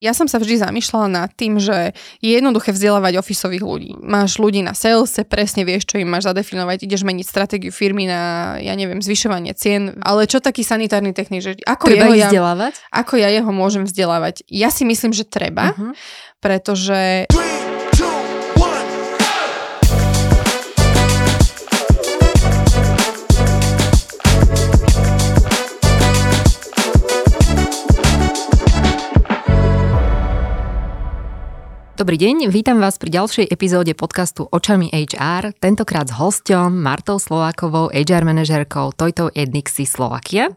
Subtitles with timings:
[0.00, 1.92] Ja som sa vždy zamýšľala nad tým, že
[2.24, 3.90] je jednoduché vzdelávať ofisových ľudí.
[4.00, 8.56] Máš ľudí na salese, presne vieš, čo im máš zadefinovať, ideš meniť stratégiu firmy na,
[8.64, 12.72] ja neviem, zvyšovanie cien, ale čo taký sanitárny technik, že ako, treba jeho vzdelávať?
[12.80, 14.48] Ja, ako ja jeho môžem vzdelávať?
[14.48, 15.92] Ja si myslím, že treba, uh-huh.
[16.40, 17.28] pretože...
[32.00, 37.92] Dobrý deň, vítam vás pri ďalšej epizóde podcastu Očami HR, tentokrát s hosťom Martou Slovákovou,
[37.92, 40.48] HR manažerkou Tojtou Ednixy Slovakia.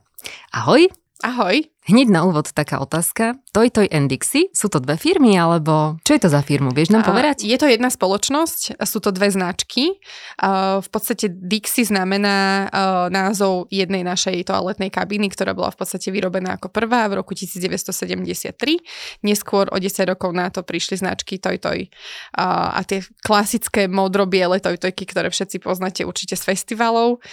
[0.55, 0.87] Ahoj.
[1.23, 1.63] Ahoj.
[1.87, 3.39] Hneď na úvod taká otázka.
[3.55, 6.75] Toy Toy and Dixie, sú to dve firmy, alebo čo je to za firmu?
[6.75, 7.47] Vieš nám povedať?
[7.47, 10.03] Je to jedna spoločnosť, sú to dve značky.
[10.83, 12.67] V podstate Dixie znamená
[13.07, 19.23] názov jednej našej toaletnej kabíny, ktorá bola v podstate vyrobená ako prvá v roku 1973.
[19.23, 21.87] Neskôr o 10 rokov na to prišli značky Toy Toy.
[22.35, 27.23] A tie klasické modro-biele Toy Toyky, ktoré všetci poznáte určite z festivalov.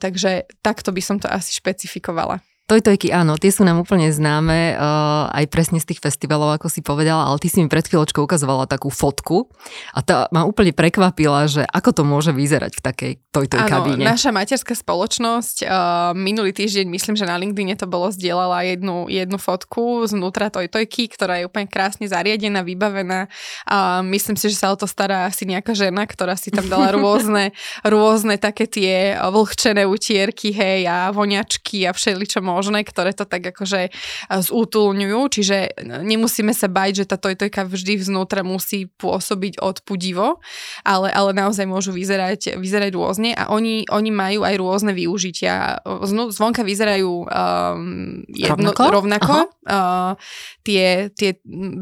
[0.00, 2.44] Takže takto by som to asi špecifikovala.
[2.66, 6.82] Tojtojky, áno, tie sú nám úplne známe, uh, aj presne z tých festivalov, ako si
[6.82, 9.46] povedala, ale ty si mi pred chvíľočkou ukazovala takú fotku
[9.94, 14.02] a tá ma úplne prekvapila, že ako to môže vyzerať v takej Tojtoj kabíne.
[14.02, 19.38] naša materská spoločnosť uh, minulý týždeň, myslím, že na LinkedIne to bolo, zdieľala jednu, jednu
[19.38, 23.30] fotku znútra Tojtojky, ktorá je úplne krásne zariadená, vybavená
[23.62, 26.90] a myslím si, že sa o to stará asi nejaká žena, ktorá si tam dala
[26.90, 27.54] rôzne,
[27.86, 33.88] rôzne také tie vlhčené utierky, hej, a voňačky a všeličo možné, ktoré to tak akože
[33.88, 33.90] e,
[34.32, 40.40] zútulňujú, čiže nemusíme sa bať, že tá tojtojka vždy vznútra musí pôsobiť odpudivo,
[40.80, 45.84] ale, ale naozaj môžu vyzerať, vyzerať rôzne a oni, oni majú aj rôzne využitia.
[46.08, 49.34] Zvonka vyzerajú um, jedno, rovnako, rovnako.
[49.66, 50.14] Uh,
[50.62, 51.36] tie, tie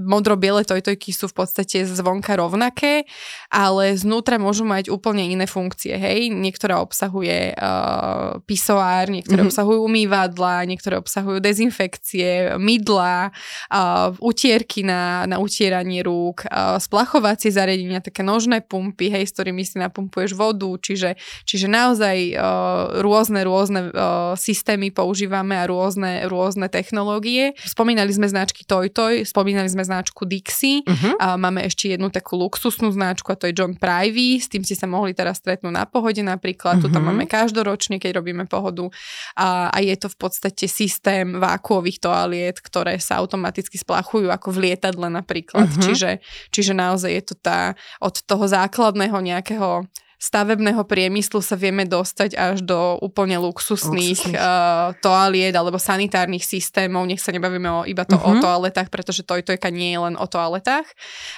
[0.08, 3.04] modro-biele tojtojky sú v podstate zvonka rovnaké,
[3.52, 6.32] ale znútra môžu mať úplne iné funkcie, hej.
[6.32, 9.52] Niektorá obsahuje uh, pisoár, niektoré mm-hmm.
[9.52, 13.30] obsahujú umývadla, niektoré obsahujú dezinfekcie, mydla,
[13.70, 19.62] uh, utierky na, na utieranie rúk, uh, splachovacie zariadenia, také nožné pumpy, hej, s ktorými
[19.66, 26.70] si napumpuješ vodu, čiže, čiže naozaj uh, rôzne, rôzne uh, systémy používame a rôzne, rôzne
[26.70, 27.58] technológie.
[27.66, 31.18] Spomínali sme značky Toy Toy, spomínali sme značku Dixie, uh-huh.
[31.18, 34.78] a máme ešte jednu takú luxusnú značku a to je John Privy, s tým si
[34.78, 36.88] sa mohli teraz stretnúť na pohode napríklad, uh-huh.
[36.88, 38.86] tu tam máme každoročne, keď robíme pohodu
[39.34, 44.54] a, a je to v podstate podstate systém vákuových toaliet, ktoré sa automaticky splachujú ako
[44.54, 45.66] v lietadle napríklad.
[45.66, 45.82] Uh-huh.
[45.90, 46.22] Čiže,
[46.54, 49.82] čiže naozaj je to tá od toho základného nejakého
[50.24, 57.04] stavebného priemyslu sa vieme dostať až do úplne luxusných uh, toaliet alebo sanitárnych systémov.
[57.04, 58.32] Nech sa nebavíme o, iba to uh-huh.
[58.32, 58.40] o mhm.
[58.40, 60.88] toaletách, pretože Tojtojka nie je len o toaletách,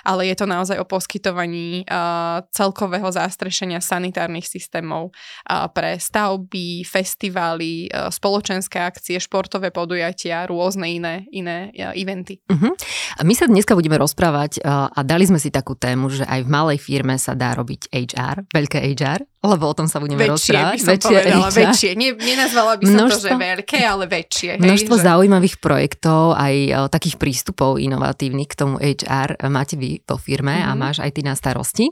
[0.06, 7.90] ale je to naozaj o poskytovaní uh, celkového zástrešenia sanitárnych systémov uh, pre stavby, festivály,
[7.90, 12.38] uh, spoločenské akcie, športové podujatia, rôzne iné, iné uh, eventy.
[12.46, 12.70] Uh-huh.
[13.18, 16.46] A my sa dneska budeme rozprávať uh, a dali sme si takú tému, že aj
[16.46, 20.20] v malej firme sa dá robiť HR, veľké veľké HR, lebo o tom sa budeme
[20.20, 20.76] väčšie, rozprávať.
[20.76, 21.56] By som väčšie povedala, HR.
[21.56, 21.90] väčšie.
[21.96, 24.50] Nie, nenazvala by som množstvo, to, že veľké, ale väčšie.
[24.56, 25.02] Hej, množstvo že...
[25.02, 30.68] zaujímavých projektov, aj o, takých prístupov inovatívnych k tomu HR máte vy vo firme mm-hmm.
[30.68, 30.78] a mhm.
[30.78, 31.86] máš aj ty na starosti.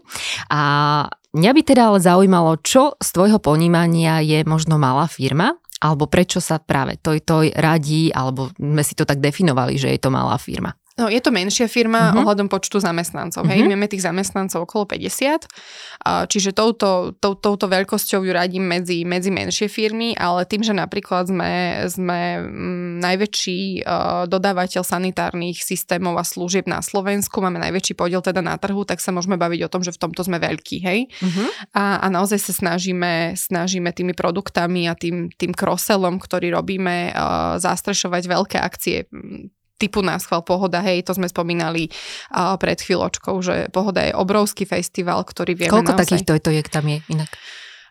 [0.53, 0.61] A
[1.33, 6.41] mňa by teda ale zaujímalo, čo z tvojho ponímania je možno malá firma, alebo prečo
[6.41, 10.41] sa práve Toj Toj radí, alebo sme si to tak definovali, že je to malá
[10.41, 10.73] firma.
[10.95, 12.23] No, je to menšia firma uh-huh.
[12.23, 13.43] ohľadom počtu zamestnancov.
[13.43, 13.51] Uh-huh.
[13.51, 13.75] Hej, mhm.
[13.75, 19.67] máme tých zamestnancov okolo 50, čiže touto, tou, touto veľkosťou ju radím medzi, medzi menšie
[19.67, 26.71] firmy, ale tým, že napríklad sme, sme mm, najväčší uh, dodávateľ sanitárnych systémov a služieb
[26.71, 29.91] na Slovensku, máme najväčší podiel teda na trhu, tak sa môžeme baviť o tom, že
[29.91, 31.11] v tomto sme veľkí, hej.
[31.11, 31.47] Uh-huh.
[31.75, 37.59] A, a naozaj sa snažíme, snažíme tými produktami a tým, tým kroselom, ktorý robíme, uh,
[37.59, 39.11] zastrešovať veľké akcie
[39.77, 41.91] typu náschval Pohoda, hej, to sme spomínali
[42.33, 46.03] uh, pred chvíľočkou, že Pohoda je obrovský festival, ktorý vieme Koľko naozaj...
[46.25, 47.31] takýchto je, tam je inak?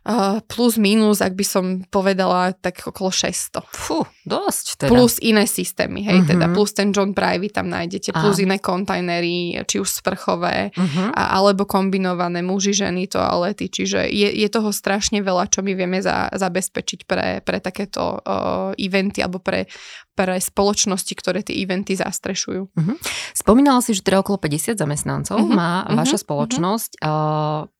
[0.03, 3.63] Uh, plus minus, ak by som povedala, tak okolo 600.
[3.71, 4.91] Fú, dosť teda.
[4.91, 6.31] Plus iné systémy, hej, uh-huh.
[6.35, 8.43] teda plus ten John Privy tam nájdete, plus Aha.
[8.43, 11.07] iné kontajnery, či už sprchové, uh-huh.
[11.15, 16.03] a, alebo kombinované muži, ženy, toalety, čiže je, je toho strašne veľa, čo my vieme
[16.03, 19.71] za, zabezpečiť pre, pre takéto uh, eventy alebo pre,
[20.19, 22.75] pre spoločnosti, ktoré tie eventy zastrešujú.
[22.75, 22.95] Uh-huh.
[23.31, 25.55] Spomínala si, že teda okolo 50 zamestnancov uh-huh.
[25.55, 26.25] má vaša uh-huh.
[26.27, 26.91] spoločnosť.
[26.99, 27.71] Uh,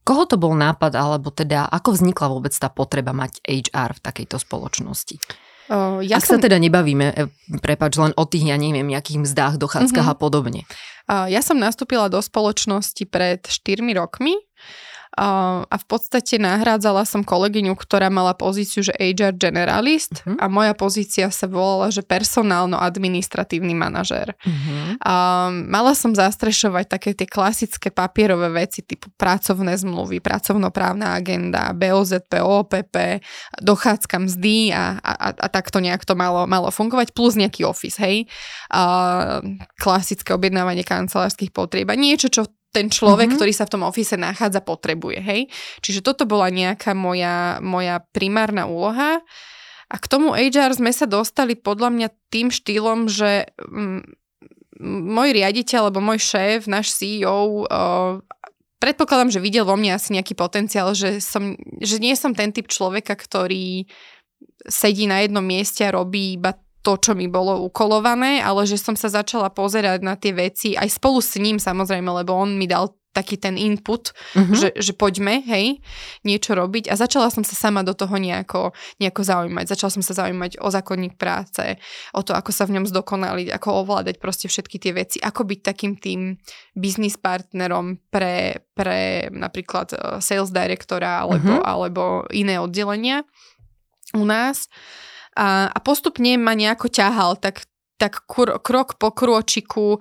[0.00, 4.36] Koho to bol nápad, alebo teda ako vznikla vôbec tá potreba mať HR v takejto
[4.40, 5.16] spoločnosti?
[5.70, 6.42] Uh, ja Ak som...
[6.42, 7.24] sa teda nebavíme, e,
[7.62, 10.18] prepač, len o tých, ja neviem, nejakých mzdách, dochádzkach uh-huh.
[10.18, 10.66] a podobne.
[11.06, 14.34] Uh, ja som nastúpila do spoločnosti pred 4 rokmi
[15.18, 20.38] a v podstate nahrádzala som kolegyňu, ktorá mala pozíciu, že HR generalist uh-huh.
[20.38, 24.38] a moja pozícia sa volala, že personálno-administratívny manažér.
[24.38, 25.02] Uh-huh.
[25.50, 33.18] Mala som zastrešovať také tie klasické papierové veci typu pracovné zmluvy, pracovnoprávna agenda, BOZP, OPP,
[33.58, 38.30] dochádzka mzdy a, a, a takto nejak to malo, malo fungovať, plus nejaký office, hej.
[38.70, 39.42] A,
[39.74, 43.38] klasické objednávanie kancelárskych potrieb a niečo, čo ten človek, mm-hmm.
[43.38, 45.40] ktorý sa v tom ofise nachádza, potrebuje, hej.
[45.82, 49.22] Čiže toto bola nejaká moja, moja primárna úloha.
[49.90, 54.06] A k tomu HR sme sa dostali podľa mňa tým štýlom, že m,
[54.86, 58.22] môj riaditeľ alebo môj šéf, náš CEO, uh,
[58.78, 62.70] predpokladám, že videl vo mne asi nejaký potenciál, že, som, že nie som ten typ
[62.70, 63.90] človeka, ktorý
[64.64, 68.96] sedí na jednom mieste a robí iba to, čo mi bolo ukolované, ale že som
[68.96, 72.96] sa začala pozerať na tie veci aj spolu s ním samozrejme, lebo on mi dal
[73.10, 74.54] taký ten input, uh-huh.
[74.54, 75.82] že, že poďme, hej,
[76.22, 78.70] niečo robiť a začala som sa sama do toho nejako,
[79.02, 79.66] nejako zaujímať.
[79.66, 81.74] Začala som sa zaujímať o zákonník práce,
[82.14, 85.60] o to, ako sa v ňom zdokonaliť, ako ovládať proste všetky tie veci, ako byť
[85.60, 86.38] takým tým
[86.78, 91.66] business partnerom pre, pre napríklad eh, sales directora alebo, uh-huh.
[91.66, 93.26] alebo iné oddelenia
[94.14, 94.70] u nás
[95.40, 97.64] a, a postupne ma nejako ťahal tak
[98.00, 98.24] tak
[98.64, 100.00] krok po krôčiku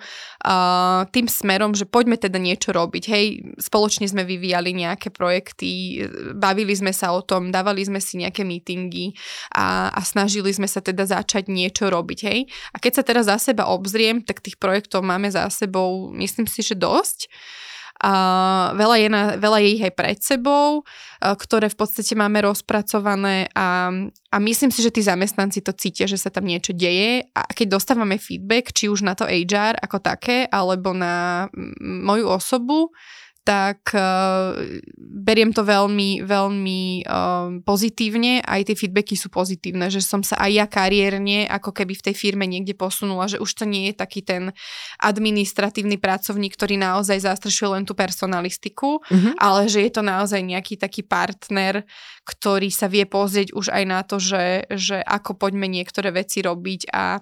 [1.11, 3.03] tým smerom, že poďme teda niečo robiť.
[3.11, 3.25] Hej,
[3.59, 5.99] spoločne sme vyvíjali nejaké projekty,
[6.31, 9.11] bavili sme sa o tom, dávali sme si nejaké meetingy
[9.51, 12.19] a, a snažili sme sa teda začať niečo robiť.
[12.23, 12.47] Hej.
[12.71, 16.63] A keď sa teraz za seba obzriem, tak tých projektov máme za sebou, myslím si,
[16.63, 17.27] že dosť.
[17.27, 18.13] Uh, a
[18.79, 20.87] veľa, je na, veľa je ich aj pred sebou,
[21.19, 23.91] ktoré v podstate máme rozpracované a,
[24.31, 27.27] a myslím si, že tí zamestnanci to cítia, že sa tam niečo deje.
[27.35, 31.51] A keď dostávame feedback, či už na to HR ako také, alebo na
[31.83, 32.95] moju osobu,
[33.43, 34.53] tak uh,
[34.99, 38.45] beriem to veľmi, veľmi uh, pozitívne.
[38.45, 42.15] Aj tie feedbacky sú pozitívne, že som sa aj ja kariérne ako keby v tej
[42.15, 44.53] firme niekde posunula, že už to nie je taký ten
[45.01, 49.41] administratívny pracovník, ktorý naozaj zastrešuje len tú personalistiku, mm-hmm.
[49.41, 51.87] ale že je to naozaj nejaký taký partner,
[52.27, 56.93] ktorý sa vie pozrieť už aj na to, že, že ako poďme niektoré veci robiť
[56.93, 57.17] a,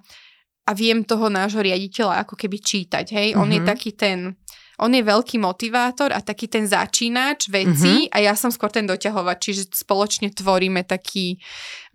[0.67, 3.05] a viem toho nášho riaditeľa ako keby čítať.
[3.15, 3.41] Hej, mm-hmm.
[3.41, 3.67] on je mhm.
[3.69, 4.35] taký ten
[4.77, 8.13] on je veľký motivátor a taký ten začínač veci mm-hmm.
[8.13, 11.41] a ja som skôr ten doťahovač, čiže spoločne tvoríme taký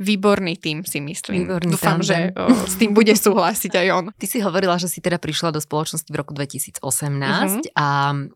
[0.03, 1.47] výborný tým, si myslím.
[1.47, 2.35] Výborný Dúfam, tandem.
[2.35, 4.05] že o, s tým bude súhlasiť aj on.
[4.11, 7.79] Ty si hovorila, že si teda prišla do spoločnosti v roku 2018 mm-hmm.
[7.79, 7.87] a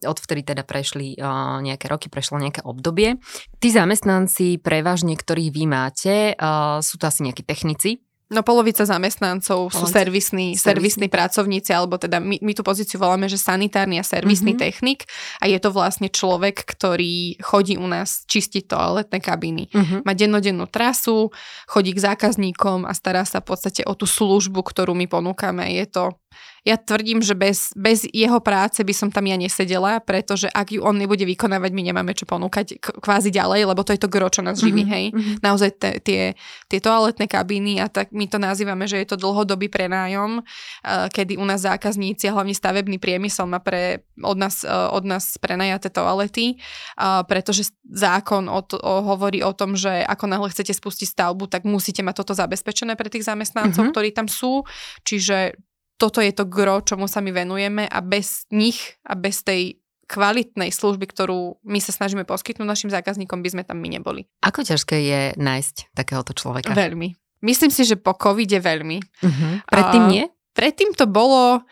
[0.07, 3.19] odvtedy teda prešli o, nejaké roky, prešlo nejaké obdobie.
[3.59, 9.71] Tí zamestnanci prevažne, ktorých vy máte, o, sú to asi nejakí technici, No polovica zamestnancov
[9.71, 9.79] polovica.
[9.79, 14.59] sú servisní, servisní pracovníci, alebo teda my, my tú pozíciu voláme, že sanitárny a servisný
[14.59, 14.67] mm-hmm.
[14.67, 15.07] technik
[15.39, 19.71] a je to vlastne človek, ktorý chodí u nás čistiť toaletné kabiny.
[19.71, 20.01] Mm-hmm.
[20.03, 21.31] Má dennodennú trasu,
[21.71, 25.79] chodí k zákazníkom a stará sa v podstate o tú službu, ktorú my ponúkame.
[25.79, 26.19] Je to
[26.67, 30.83] ja tvrdím, že bez, bez jeho práce by som tam ja nesedela, pretože ak ju
[30.83, 34.43] on nebude vykonávať, my nemáme čo ponúkať kvázi ďalej, lebo to je to gro, čo
[34.43, 34.97] nás živí, mm-hmm.
[34.99, 35.07] hej.
[35.15, 35.37] Mm-hmm.
[35.47, 36.23] Naozaj te, tie,
[36.67, 41.39] tie toaletné kabíny a tak my to nazývame, že je to dlhodobý prenájom, uh, kedy
[41.39, 45.87] u nás zákazníci a hlavne stavebný priemysel má pre, od, nás, uh, od nás prenajaté
[45.95, 46.59] toalety,
[46.99, 51.47] uh, pretože zákon o to, o, hovorí o tom, že ako náhle chcete spustiť stavbu,
[51.47, 53.95] tak musíte mať toto zabezpečené pre tých zamestnancov, mm-hmm.
[53.95, 54.67] ktorí tam sú.
[55.07, 55.55] Čiže
[55.97, 60.71] toto je to gro, čomu sa my venujeme a bez nich a bez tej kvalitnej
[60.71, 64.31] služby, ktorú my sa snažíme poskytnúť našim zákazníkom, by sme tam my neboli.
[64.45, 66.71] Ako ťažké je nájsť takéhoto človeka?
[66.71, 67.19] Veľmi.
[67.43, 69.03] Myslím si, že po covide veľmi.
[69.03, 69.53] Uh-huh.
[69.67, 70.25] Predtým nie?
[70.55, 71.67] Predtým to bolo,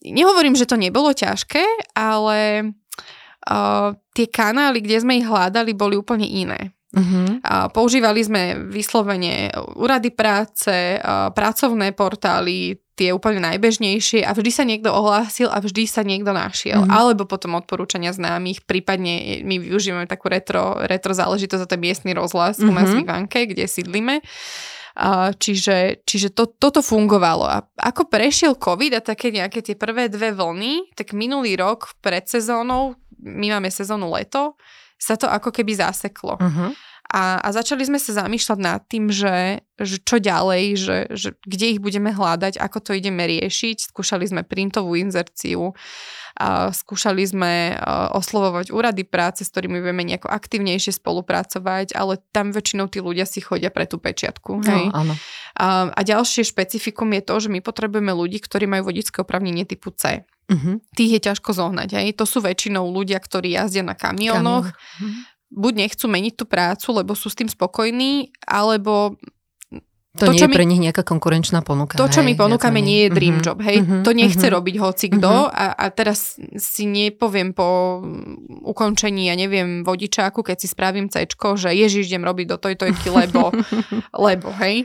[0.00, 2.70] nehovorím, že to nebolo ťažké, ale
[3.50, 6.70] uh, tie kanály, kde sme ich hľadali, boli úplne iné.
[6.94, 7.40] Uh-huh.
[7.42, 11.00] A používali sme vyslovene úrady práce,
[11.34, 16.86] pracovné portály, tie úplne najbežnejšie a vždy sa niekto ohlásil a vždy sa niekto našiel.
[16.86, 16.94] Uh-huh.
[16.94, 22.62] Alebo potom odporúčania známych, prípadne my využívame takú retro, retro záležitosť, to je miestny rozhlas
[22.62, 22.70] uh-huh.
[22.70, 23.04] u nás v mhm.
[23.10, 24.22] Ivanke, kde sídlime.
[24.92, 27.48] Uh, čiže čiže to, toto fungovalo.
[27.48, 32.28] A ako prešiel COVID a také nejaké tie prvé dve vlny, tak minulý rok pred
[32.28, 34.54] sezónou, my máme sezónu leto,
[35.00, 36.38] sa to ako keby zaseklo.
[36.38, 36.70] Uh-huh.
[37.12, 41.76] A, a začali sme sa zamýšľať nad tým, že, že čo ďalej, že, že kde
[41.76, 43.92] ich budeme hľadať, ako to ideme riešiť.
[43.92, 45.76] Skúšali sme printovú inzerciu,
[46.32, 47.76] a skúšali sme
[48.16, 53.44] oslovovať úrady práce, s ktorými vieme nejako aktivnejšie spolupracovať, ale tam väčšinou tí ľudia si
[53.44, 54.64] chodia pre tú pečiatku.
[54.64, 54.84] No, hej?
[54.88, 55.14] No, áno.
[55.52, 59.92] A, a ďalšie špecifikum je to, že my potrebujeme ľudí, ktorí majú vodické opravnenie typu
[59.92, 60.24] C.
[60.48, 60.80] Uh-huh.
[60.96, 62.00] Tých je ťažko zohnať.
[62.00, 62.16] Hej?
[62.16, 64.72] To sú väčšinou ľudia, ktorí jazdia na kamionoch.
[64.72, 65.04] Kamion.
[65.04, 69.20] Uh-huh buď nechcú meniť tú prácu, lebo sú s tým spokojní, alebo
[70.12, 71.96] to, to nie je pre nich nejaká konkurenčná ponuka.
[71.96, 73.64] To, čo hej, my ponúkame, nie je dream uh-huh, job.
[73.64, 73.80] Hej?
[73.80, 75.48] Uh-huh, to nechce uh-huh, robiť hoci kto uh-huh.
[75.48, 78.04] a, a teraz si nepoviem po
[78.60, 83.08] ukončení, ja neviem, vodičáku, keď si spravím C, že ježiš, idem robiť do toj tojky,
[83.08, 83.56] lebo,
[84.28, 84.84] lebo, hej.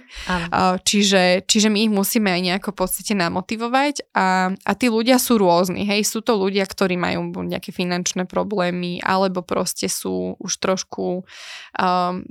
[0.88, 5.43] Čiže, čiže my ich musíme aj nejako v podstate namotivovať a, a tí ľudia sú
[5.43, 6.07] rôzni, hej.
[6.07, 11.27] Sú to ľudia, ktorí majú nejaké finančné problémy alebo proste sú už trošku
[11.75, 12.24] um,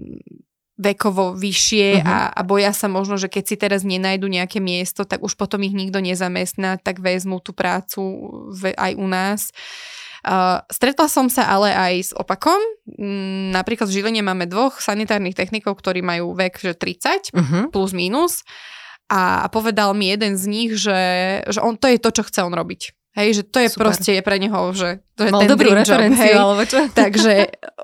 [0.76, 2.04] vekovo vyššie uh-huh.
[2.04, 5.64] a, a boja sa možno, že keď si teraz nenajdu nejaké miesto, tak už potom
[5.64, 8.00] ich nikto nezamestná, tak vezmú tú prácu
[8.52, 9.40] v, aj u nás.
[10.26, 12.58] Uh, stretla som sa ale aj s opakom.
[12.98, 17.40] Mm, napríklad v Žiline máme dvoch sanitárnych technikov, ktorí majú vek že 30 uh-huh.
[17.40, 17.60] Mhm.
[17.72, 18.44] plus minus
[19.06, 20.98] a povedal mi jeden z nich, že,
[21.46, 22.90] že on, to je to, čo chce on robiť.
[23.16, 23.80] Hej, že to je Super.
[23.88, 26.36] proste je pre neho, že to je Mal ten dobrú hej.
[26.36, 26.84] Alebo čo?
[27.00, 27.32] Takže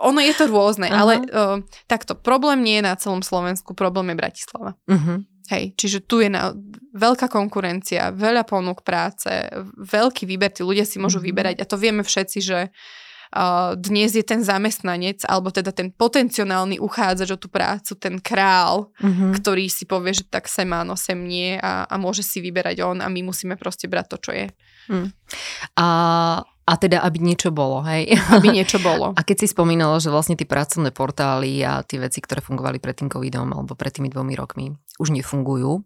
[0.05, 0.99] ono je to rôzne, Aha.
[1.01, 1.59] ale uh,
[1.89, 4.77] takto, problém nie je na celom Slovensku, problém je Bratislava.
[4.85, 5.25] Uh-huh.
[5.49, 6.53] Hej, čiže tu je na,
[6.93, 9.33] veľká konkurencia, veľa ponúk práce,
[9.81, 11.33] veľký výber, tí ľudia si môžu uh-huh.
[11.33, 13.03] vyberať a to vieme všetci, že uh,
[13.81, 19.33] dnes je ten zamestnanec, alebo teda ten potenciálny uchádzač o tú prácu, ten král, uh-huh.
[19.41, 23.01] ktorý si povie, že tak sem áno, sem nie a, a môže si vyberať on
[23.01, 24.47] a my musíme proste brať to, čo je.
[24.91, 25.09] Hmm.
[25.79, 25.87] A,
[26.45, 28.13] a teda, aby niečo bolo, hej?
[28.35, 29.11] Aby niečo bolo.
[29.19, 32.99] A keď si spomínala, že vlastne tie pracovné portály a tie veci, ktoré fungovali pred
[32.99, 35.83] tým covidom alebo pred tými dvomi rokmi, už nefungujú.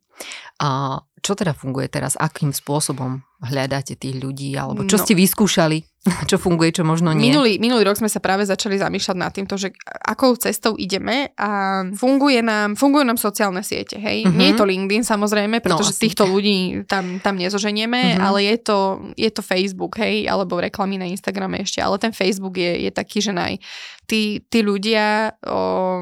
[0.60, 2.16] A čo teda funguje teraz?
[2.16, 4.52] Akým spôsobom hľadáte tých ľudí?
[4.58, 5.02] Alebo čo no.
[5.06, 5.96] ste vyskúšali?
[6.30, 7.30] Čo funguje, čo možno nie?
[7.30, 9.74] Minulý, minulý rok sme sa práve začali zamýšľať nad týmto, že
[10.06, 14.22] akou cestou ideme a funguje nám, fungujú nám sociálne siete, hej?
[14.22, 14.34] Uh-huh.
[14.38, 18.22] Nie je to LinkedIn samozrejme, no, pretože no, týchto ľudí tam, tam nezoženieme, uh-huh.
[18.22, 18.78] ale je to,
[19.18, 20.30] je to Facebook, hej?
[20.30, 23.58] Alebo reklamy na Instagrame ešte, ale ten Facebook je, je taký, že naj,
[24.06, 26.00] tí, tí ľudia o,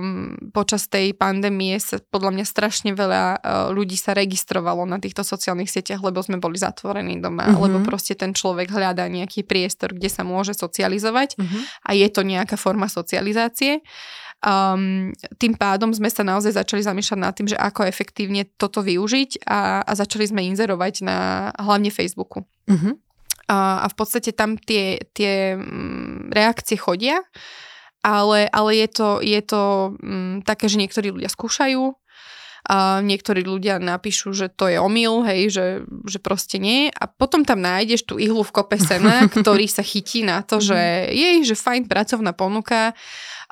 [0.52, 3.30] počas tej pandémie sa podľa mňa strašne veľa o,
[3.72, 7.62] ľudí sa registrovalo na týchto sociálnych sieťach, lebo sme boli zatvorení doma, mm-hmm.
[7.66, 11.62] lebo proste ten človek hľadá nejaký priestor, kde sa môže socializovať mm-hmm.
[11.82, 13.82] a je to nejaká forma socializácie.
[14.44, 15.10] Um,
[15.40, 19.82] tým pádom sme sa naozaj začali zamýšľať nad tým, že ako efektívne toto využiť a,
[19.82, 22.46] a začali sme inzerovať na hlavne Facebooku.
[22.70, 22.94] Mm-hmm.
[23.50, 27.18] A, a v podstate tam tie, tie mm, reakcie chodia
[28.04, 31.96] ale, ale je to, je to um, také, že niektorí ľudia skúšajú,
[32.64, 35.66] a niektorí ľudia napíšu, že to je omyl, hej, že,
[36.08, 36.88] že proste nie.
[36.88, 40.76] A potom tam nájdeš tú ihlu v kope sena, ktorý sa chytí na to, že
[40.76, 41.12] mhm.
[41.12, 42.96] jej, že fajn pracovná ponuka,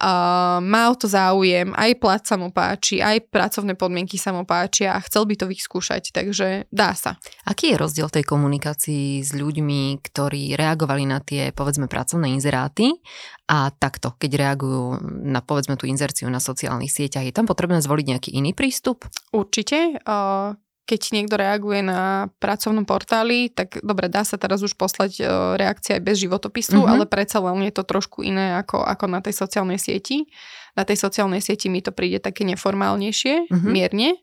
[0.02, 4.42] Uh, má o to záujem, aj plat sa mu páči, aj pracovné podmienky sa mu
[4.42, 7.23] páčia a chcel by to vyskúšať, takže dá sa.
[7.47, 12.99] Aký je rozdiel tej komunikácii s ľuďmi, ktorí reagovali na tie, povedzme, pracovné inzeráty
[13.47, 18.06] a takto, keď reagujú na, povedzme, tú inzerciu na sociálnych sieťach, je tam potrebné zvoliť
[18.11, 19.06] nejaký iný prístup?
[19.30, 20.02] Určite.
[20.02, 25.24] Uh, keď niekto reaguje na pracovnom portáli, tak dobre, dá sa teraz už poslať e,
[25.54, 26.90] reakcia aj bez životopisu, uh-huh.
[26.90, 30.26] ale predsa len je to trošku iné ako, ako na tej sociálnej sieti.
[30.74, 33.70] Na tej sociálnej sieti mi to príde také neformálnejšie, uh-huh.
[33.70, 34.18] mierne.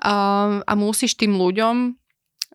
[0.00, 0.14] A,
[0.62, 1.76] a musíš tým ľuďom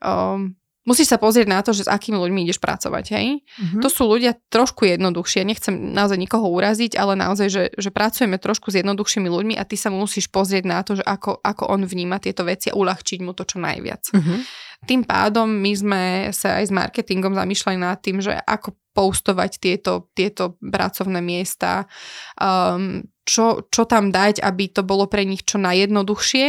[0.01, 3.41] um, musíš sa pozrieť na to, že s akými ľuďmi ideš pracovať, hej.
[3.41, 3.81] Mm-hmm.
[3.81, 8.69] To sú ľudia trošku jednoduchšie, nechcem naozaj nikoho uraziť, ale naozaj, že, že pracujeme trošku
[8.69, 12.21] s jednoduchšími ľuďmi a ty sa musíš pozrieť na to, že ako, ako on vníma
[12.21, 14.13] tieto veci a uľahčiť mu to čo najviac.
[14.13, 14.39] Mm-hmm.
[14.85, 20.07] Tým pádom my sme sa aj s marketingom zamýšľali nad tým, že ako postovať tieto,
[20.15, 21.83] tieto pracovné miesta,
[22.39, 26.47] um, čo, čo tam dať, aby to bolo pre nich čo najjednoduchšie.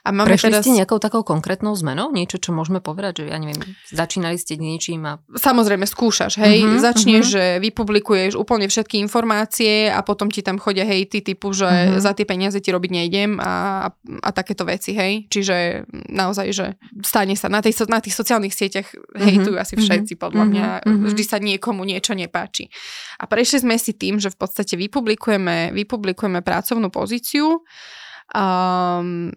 [0.00, 0.64] A máme Prešli teraz...
[0.64, 2.08] ste nejakou takou konkrétnou zmenou?
[2.08, 3.20] Niečo, čo môžeme povedať?
[3.20, 3.60] Že ja neviem,
[3.92, 5.20] začínali ste niečím a...
[5.28, 6.64] Samozrejme, skúšaš, hej.
[6.64, 7.36] Uh-huh, Začneš, uh-huh.
[7.36, 12.00] že vypublikuješ úplne všetky informácie a potom ti tam chodia hejty typu, že uh-huh.
[12.00, 13.86] za tie peniaze ti robiť nejdem a,
[14.24, 15.28] a takéto veci, hej.
[15.28, 16.66] Čiže naozaj, že
[17.04, 17.52] stane sa.
[17.52, 19.64] Na, tej, na tých sociálnych sieťach hejtujú uh-huh.
[19.68, 20.66] asi všetci, podľa mňa.
[20.80, 21.12] Uh-huh.
[21.12, 22.72] Vždy sa niekomu niečo nepáči.
[23.20, 27.60] A prešli sme si tým, že v podstate vypublikujeme, vypublikujeme pracovnú pozíciu
[28.32, 29.28] um,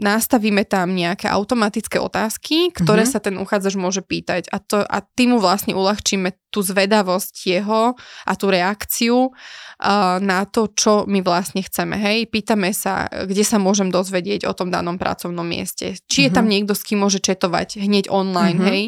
[0.00, 3.12] nastavíme tam nejaké automatické otázky, ktoré mm-hmm.
[3.12, 7.94] sa ten uchádzač môže pýtať a, to, a tým mu vlastne uľahčíme tú zvedavosť jeho
[8.26, 11.94] a tú reakciu uh, na to, čo my vlastne chceme.
[11.94, 15.94] Hej, pýtame sa, kde sa môžem dozvedieť o tom danom pracovnom mieste.
[16.10, 16.52] Či je tam mhm.
[16.52, 18.70] niekto, s kým môže četovať hneď online, uh-huh.
[18.74, 18.82] hej.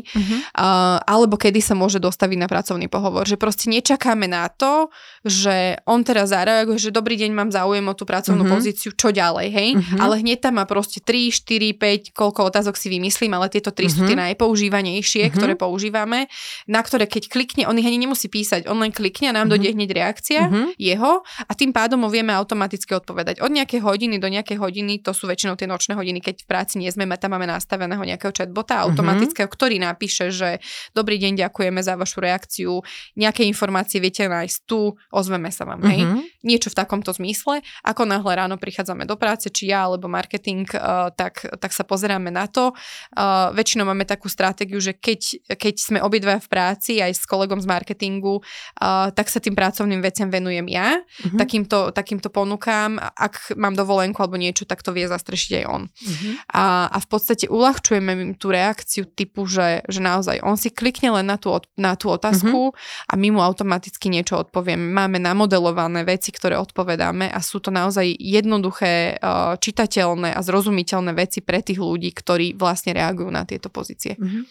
[0.59, 3.31] Uh, alebo kedy sa môže dostaviť na pracovný pohovor.
[3.31, 4.91] Že proste nečakáme na to,
[5.23, 8.59] že on teraz zareaguje, že dobrý deň, mám záujem o tú pracovnú uh-huh.
[8.59, 10.03] pozíciu, čo ďalej, hej, uh-huh.
[10.03, 13.91] ale hneď tam má proste 3, 4, 5, koľko otázok si vymyslím, ale tieto tri
[13.91, 14.03] uh-huh.
[14.03, 15.35] sú tie najpoužívanejšie, uh-huh.
[15.35, 16.31] ktoré používame,
[16.71, 19.59] na ktoré keď klikne, on ich ani nemusí písať, on len klikne a nám uh-huh.
[19.59, 20.73] dojde hneď reakcia uh-huh.
[20.79, 23.43] jeho a tým pádom mu vieme automaticky odpovedať.
[23.43, 26.81] Od nejakej hodiny do nejakej hodiny, to sú väčšinou tie nočné hodiny, keď v práci
[26.81, 29.59] nie sme, tam máme nastaveného nejakého chatbota automatického, uh-huh.
[29.59, 30.63] ktorý napíše, že
[30.97, 32.81] dobrý deň, ďakujeme za vašu reakciu,
[33.19, 36.03] nejaké informácie viete nájsť tu, ozveme sa vám, hej.
[36.09, 36.32] Uh-huh.
[36.43, 37.63] Niečo v takomto zmysle.
[37.87, 42.35] Ako náhle ráno prichádzame do práce, či ja alebo marketing, uh, tak, tak sa pozeráme
[42.35, 42.75] na to.
[43.15, 47.63] Uh, väčšinou máme takú stratégiu, že keď, keď sme obidva v práci aj s kolegom
[47.63, 50.99] z marketingu, uh, tak sa tým pracovným veciam venujem ja.
[50.99, 51.39] Uh-huh.
[51.39, 52.99] Takýmto, takýmto ponúkam.
[52.99, 55.83] Ak mám dovolenku alebo niečo, tak to vie zastrešiť aj on.
[55.87, 56.33] Uh-huh.
[56.51, 61.15] A, a v podstate uľahčujeme im tú reakciu typu, že, že naozaj on si klikne
[61.15, 63.07] len na tú, na tú otázku uh-huh.
[63.07, 64.83] a my mu automaticky niečo odpovieme.
[64.91, 71.45] Máme namodelované veci, ktoré odpovedáme a sú to naozaj jednoduché, uh, čitateľné a zrozumiteľné veci
[71.45, 74.17] pre tých ľudí, ktorí vlastne reagujú na tieto pozície.
[74.17, 74.49] Uh-huh.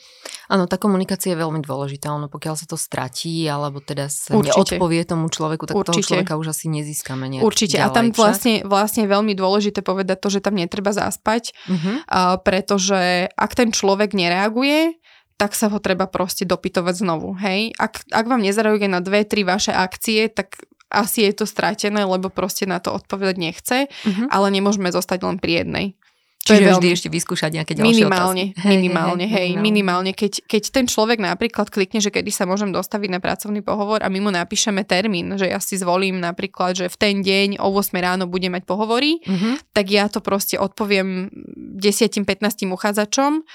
[0.54, 4.78] Áno, tá komunikácia je veľmi dôležitá, ono pokiaľ sa to stratí, alebo teda sa Určite.
[4.78, 5.90] neodpovie tomu človeku, tak Určite.
[5.90, 10.22] toho človeka už asi nezískame nejak Určite, ďalej, a tam vlastne, vlastne veľmi dôležité povedať
[10.22, 15.02] to, že tam netreba zaspať, uh, pretože ak ten človek nereaguje,
[15.42, 17.74] tak sa ho treba proste dopytovať znovu, hej.
[17.82, 20.62] Ak, ak vám nezareaguje na dve, tri vaše akcie, tak
[20.92, 24.28] asi je to stratené, lebo proste na to odpovedať nechce, uh-huh.
[24.28, 25.86] ale nemôžeme zostať len pri jednej.
[26.50, 28.66] To Čiže je vždy ešte vyskúšať nejaké ďalšie minimálne, otázky.
[28.66, 30.12] Minimálne, hej, hej, hej minimálne.
[30.18, 34.10] Keď, keď ten človek napríklad klikne, že kedy sa môžem dostaviť na pracovný pohovor a
[34.10, 37.94] my mu napíšeme termín, že ja si zvolím napríklad, že v ten deň o 8
[37.94, 39.62] ráno budem mať pohovory, uh-huh.
[39.70, 41.30] tak ja to proste odpoviem
[41.78, 42.26] 10-15
[42.74, 43.46] uchádzačom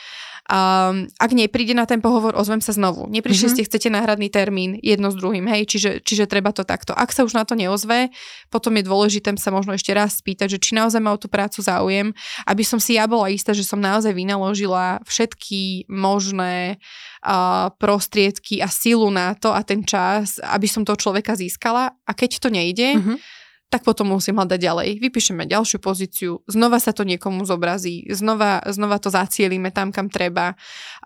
[0.46, 3.10] Um, ak nepríde na ten pohovor, ozvem sa znovu.
[3.10, 3.58] Neprišli mm-hmm.
[3.58, 6.94] ste, chcete náhradný termín, jedno s druhým, hej, čiže, čiže treba to takto.
[6.94, 8.14] Ak sa už na to neozve,
[8.46, 11.58] potom je dôležité sa možno ešte raz spýtať, že či naozaj ma o tú prácu
[11.66, 12.14] záujem,
[12.46, 16.78] aby som si ja bola istá, že som naozaj vynaložila všetky možné
[17.26, 22.10] uh, prostriedky a silu na to a ten čas, aby som toho človeka získala a
[22.14, 23.35] keď to nejde, mm-hmm
[23.66, 24.88] tak potom musím hľadať ďalej.
[25.02, 30.54] Vypíšeme ďalšiu pozíciu, znova sa to niekomu zobrazí, znova, znova to zacielíme tam, kam treba.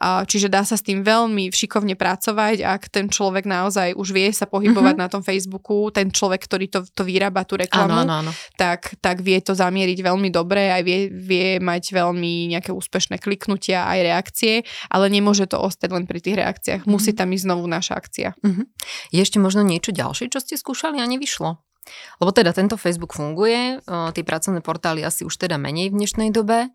[0.01, 4.44] Čiže dá sa s tým veľmi šikovne pracovať, ak ten človek naozaj už vie sa
[4.44, 5.05] pohybovať uh-huh.
[5.05, 8.33] na tom Facebooku, ten človek, ktorý to, to vyrába, tú reklamu, ano, ano, ano.
[8.61, 13.88] Tak, tak vie to zamieriť veľmi dobre, aj vie, vie mať veľmi nejaké úspešné kliknutia,
[13.88, 14.55] aj reakcie,
[14.92, 16.85] ale nemôže to ostať len pri tých reakciách.
[16.85, 18.37] Musí tam ísť znovu naša akcia.
[18.37, 18.68] Uh-huh.
[19.09, 21.69] Je ešte možno niečo ďalšie, čo ste skúšali a nevyšlo?
[22.18, 26.70] Lebo teda tento Facebook funguje, tie pracovné portály asi už teda menej v dnešnej dobe.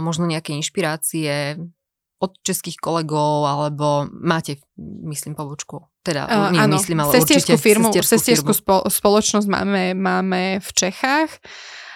[0.00, 1.60] Možno nejaké inšpirácie
[2.24, 5.92] od českých kolegov, alebo máte, myslím, pobočku.
[6.00, 8.88] Teda, uh, nie áno, myslím, ale určite firmu, sestierskú firmu.
[8.88, 11.28] spoločnosť máme, máme v Čechách.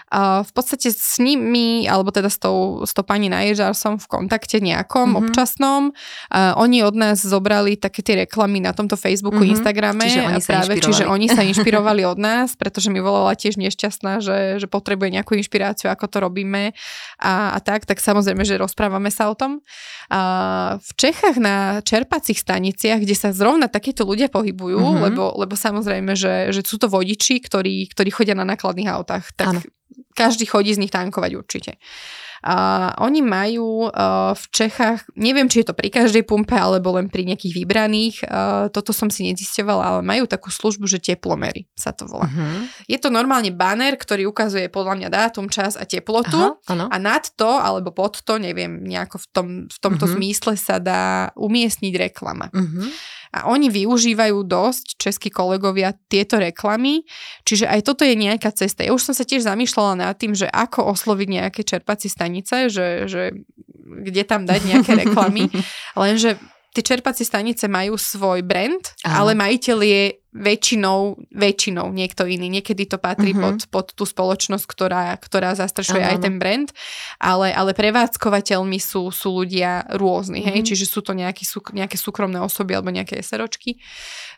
[0.09, 4.09] Uh, v podstate s nimi, alebo teda s tou, s tou pani Naježar som v
[4.09, 5.21] kontakte nejakom mm-hmm.
[5.21, 5.93] občasnom.
[6.33, 9.53] Uh, oni od nás zobrali také tie reklamy na tomto Facebooku, mm-hmm.
[9.53, 10.09] Instagrame.
[10.09, 14.25] Čiže oni, práve, sa čiže oni sa inšpirovali od nás, pretože mi volala tiež nešťastná,
[14.25, 16.73] že, že potrebuje nejakú inšpiráciu, ako to robíme
[17.21, 19.61] a, a tak, tak samozrejme, že rozprávame sa o tom.
[20.09, 25.05] Uh, v Čechách na čerpacích staniciach, kde sa zrovna takíto ľudia pohybujú, mm-hmm.
[25.05, 29.53] lebo, lebo samozrejme, že, že sú to vodiči, ktorí, ktorí chodia na nákladných autách, tak
[29.53, 29.61] ano
[30.17, 31.73] každý chodí z nich tankovať určite.
[32.39, 37.11] A oni majú uh, v Čechách, neviem, či je to pri každej pumpe, alebo len
[37.11, 41.91] pri nejakých vybraných, uh, toto som si nezisťovala, ale majú takú službu, že teplomery sa
[41.91, 42.31] to volá.
[42.31, 42.63] Uh-huh.
[42.87, 47.27] Je to normálne banner, ktorý ukazuje podľa mňa dátum, čas a teplotu Aha, a nad
[47.35, 50.15] to, alebo pod to, neviem, nejako v, tom, v tomto uh-huh.
[50.15, 52.55] zmysle sa dá umiestniť reklama.
[52.55, 52.87] Uh-huh.
[53.33, 57.05] A oni využívajú dosť, českí kolegovia, tieto reklamy,
[57.45, 58.85] čiže aj toto je nejaká cesta.
[58.85, 63.05] Ja už som sa tiež zamýšľala nad tým, že ako osloviť nejaké čerpacie stanice, že,
[63.07, 63.37] že
[63.89, 65.49] kde tam dať nejaké reklamy,
[66.03, 66.41] lenže
[66.79, 69.27] tie čerpacie stanice majú svoj brand, Aha.
[69.27, 72.47] ale majiteľ je väčšinou, väčšinou niekto iný.
[72.47, 73.59] Niekedy to patrí uh-huh.
[73.59, 76.15] pod, pod tú spoločnosť, ktorá, ktorá zastrešuje uh-huh.
[76.15, 76.71] aj ten brand,
[77.19, 80.55] ale, ale prevádzkovateľmi sú, sú ľudia rôzni, uh-huh.
[80.55, 80.59] hej?
[80.63, 80.67] Mhm.
[80.71, 83.83] čiže sú to nejaký, sú, nejaké súkromné osoby alebo nejaké SROčky.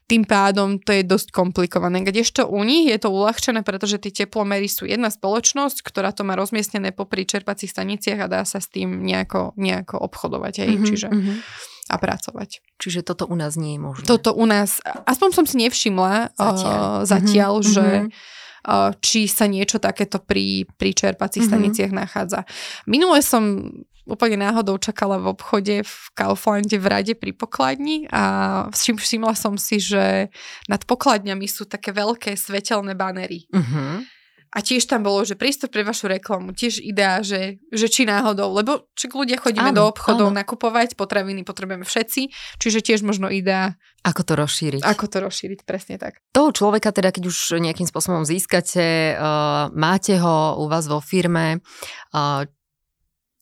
[0.08, 2.02] Tým pádom to je dosť komplikované.
[2.02, 6.34] Kdežto u nich je to uľahčené, pretože tie teplomery sú jedna spoločnosť, ktorá to má
[6.34, 10.54] rozmiestnené popri čerpacích staniciach a dá sa s tým nejako, nejako obchodovať.
[10.64, 10.70] Hej?
[10.72, 10.86] Uh-huh.
[10.88, 12.62] Čiže uh-huh a pracovať.
[12.78, 14.06] Čiže toto u nás nie je možné.
[14.06, 17.74] Toto u nás, aspoň som si nevšimla zatiaľ, uh, zatiaľ mm-hmm.
[17.74, 21.50] že uh, či sa niečo takéto pri, pri čerpacích mm-hmm.
[21.50, 22.40] staniciach nachádza.
[22.86, 23.74] Minule som
[24.10, 29.78] úplne náhodou čakala v obchode v Kauflande v rade pri pokladni a všimla som si,
[29.78, 30.32] že
[30.66, 33.46] nad pokladňami sú také veľké svetelné banery.
[33.54, 34.02] Uh-huh.
[34.50, 38.50] A tiež tam bolo, že prístup pre vašu reklamu, tiež idea, že, že či náhodou,
[38.50, 40.38] lebo či ľudia chodíme áno, do obchodov áno.
[40.42, 43.78] nakupovať, potraviny potrebujeme všetci, čiže tiež možno idea.
[44.02, 44.82] Ako to rozšíriť.
[44.82, 46.18] Ako to rozšíriť, presne tak.
[46.34, 51.62] Toho človeka teda, keď už nejakým spôsobom získate, uh, máte ho u vás vo firme,
[52.10, 52.42] uh,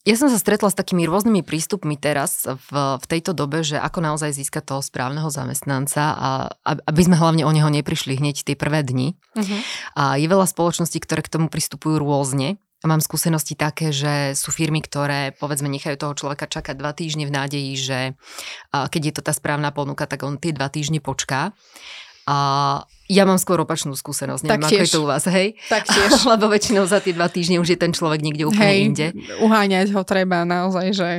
[0.08, 4.00] ja som sa stretla s takými rôznymi prístupmi teraz v, v tejto dobe, že ako
[4.00, 6.28] naozaj získať toho správneho zamestnanca a
[6.64, 9.20] aby sme hlavne o neho neprišli hneď tie prvé dni.
[9.36, 9.60] Uh-huh.
[9.92, 12.56] A je veľa spoločností, ktoré k tomu pristupujú rôzne.
[12.78, 17.26] A mám skúsenosti také, že sú firmy, ktoré povedzme nechajú toho človeka čakať dva týždne
[17.26, 17.98] v nádeji, že
[18.70, 21.52] keď je to tá správna ponuka, tak on tie dva týždne počká.
[22.28, 22.36] A
[23.08, 25.56] ja mám skôr opačnú skúsenosť, neviem, tak ako je to u vás, hej?
[25.72, 26.12] Tak tiež.
[26.36, 29.06] Lebo väčšinou za tie dva týždne už je ten človek niekde úplne hej, inde.
[29.40, 31.10] uháňať ho treba naozaj, že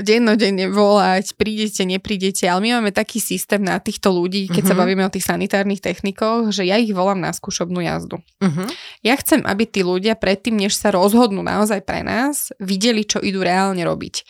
[0.00, 4.70] dennodenne volať, prídete, neprídete, ale my máme taký systém na týchto ľudí, keď uh-huh.
[4.72, 4.80] sa mhm.
[4.80, 8.16] bavíme o tých sanitárnych technikoch, že ja ich volám na skúšobnú jazdu.
[8.40, 8.66] Uh-huh.
[9.04, 13.44] Ja chcem, aby tí ľudia predtým, než sa rozhodnú naozaj pre nás, videli, čo idú
[13.44, 14.24] reálne robiť.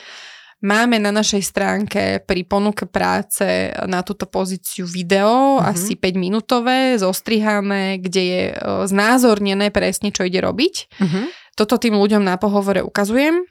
[0.65, 5.77] Máme na našej stránke pri ponuke práce na túto pozíciu video, uh-huh.
[5.77, 8.55] asi 5 minútové, zostrihané, kde je e,
[8.89, 10.75] znázornené presne, čo ide robiť.
[11.05, 11.29] Uh-huh.
[11.53, 13.45] Toto tým ľuďom na pohovore ukazujem,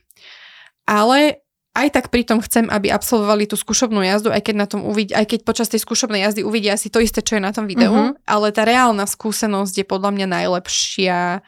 [0.90, 1.46] ale
[1.78, 5.38] aj tak pritom chcem, aby absolvovali tú skúšobnú jazdu, aj keď na tom uvidia, aj
[5.38, 8.18] keď počas tej skúšobnej jazdy uvidia asi to isté, čo je na tom videu, uh-huh.
[8.26, 11.46] ale tá reálna skúsenosť je podľa mňa najlepšia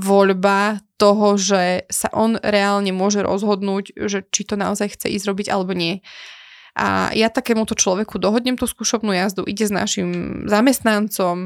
[0.00, 5.46] voľba toho, že sa on reálne môže rozhodnúť, že či to naozaj chce ísť robiť
[5.50, 6.00] alebo nie.
[6.72, 10.08] A ja takémuto človeku dohodnem tú skúšobnú jazdu, ide s našim
[10.48, 11.44] zamestnancom,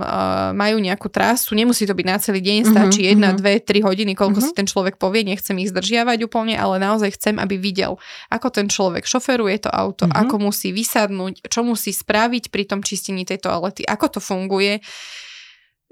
[0.55, 3.83] majú nejakú trasu, nemusí to byť na celý deň, mhm, stačí mm-hmm, jedna, dve, tri
[3.83, 4.55] hodiny, koľko mm-hmm.
[4.55, 7.99] si ten človek povie, nechcem ich zdržiavať úplne, ale naozaj chcem, aby videl,
[8.31, 10.23] ako ten človek šoferuje to auto, mm-hmm.
[10.31, 14.79] ako musí vysadnúť, čo musí spraviť pri tom čistení tej toalety, ako to funguje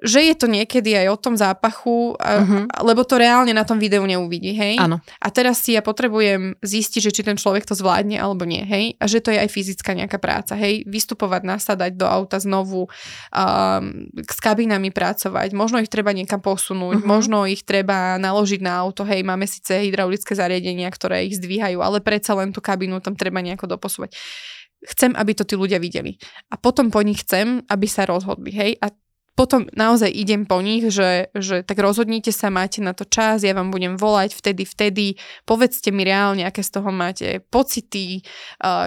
[0.04, 2.68] že je to niekedy aj o tom zápachu, uh-huh.
[2.84, 4.76] lebo to reálne na tom videu neuvidí, hej?
[4.76, 5.00] Áno.
[5.00, 9.00] A teraz si ja potrebujem zistiť, že či ten človek to zvládne alebo nie, hej?
[9.00, 10.84] A že to je aj fyzická nejaká práca, hej?
[10.84, 17.08] Vystupovať, nasadať do auta znovu, um, s kabinami pracovať, možno ich treba niekam posunúť, uh-huh.
[17.08, 19.24] možno ich treba naložiť na auto, hej?
[19.24, 23.80] Máme síce hydraulické zariadenia, ktoré ich zdvíhajú, ale predsa len tú kabinu tam treba nejako
[23.80, 24.12] doposúvať
[24.84, 26.20] chcem, aby to tí ľudia videli.
[26.52, 28.76] A potom po nich chcem, aby sa rozhodli, hej?
[28.84, 28.92] A
[29.34, 33.50] potom naozaj idem po nich, že, že tak rozhodnite sa, máte na to čas, ja
[33.50, 38.22] vám budem volať vtedy, vtedy, povedzte mi reálne, aké z toho máte pocity,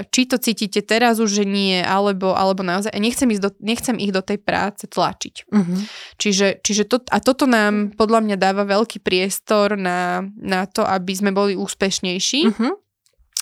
[0.08, 4.16] či to cítite teraz už, že nie, alebo, alebo naozaj, nechcem, ísť do, nechcem ich
[4.16, 5.52] do tej práce tlačiť.
[5.52, 5.80] Uh-huh.
[6.16, 11.12] Čiže, čiže to, a toto nám podľa mňa dáva veľký priestor na, na to, aby
[11.12, 12.74] sme boli úspešnejší, uh-huh.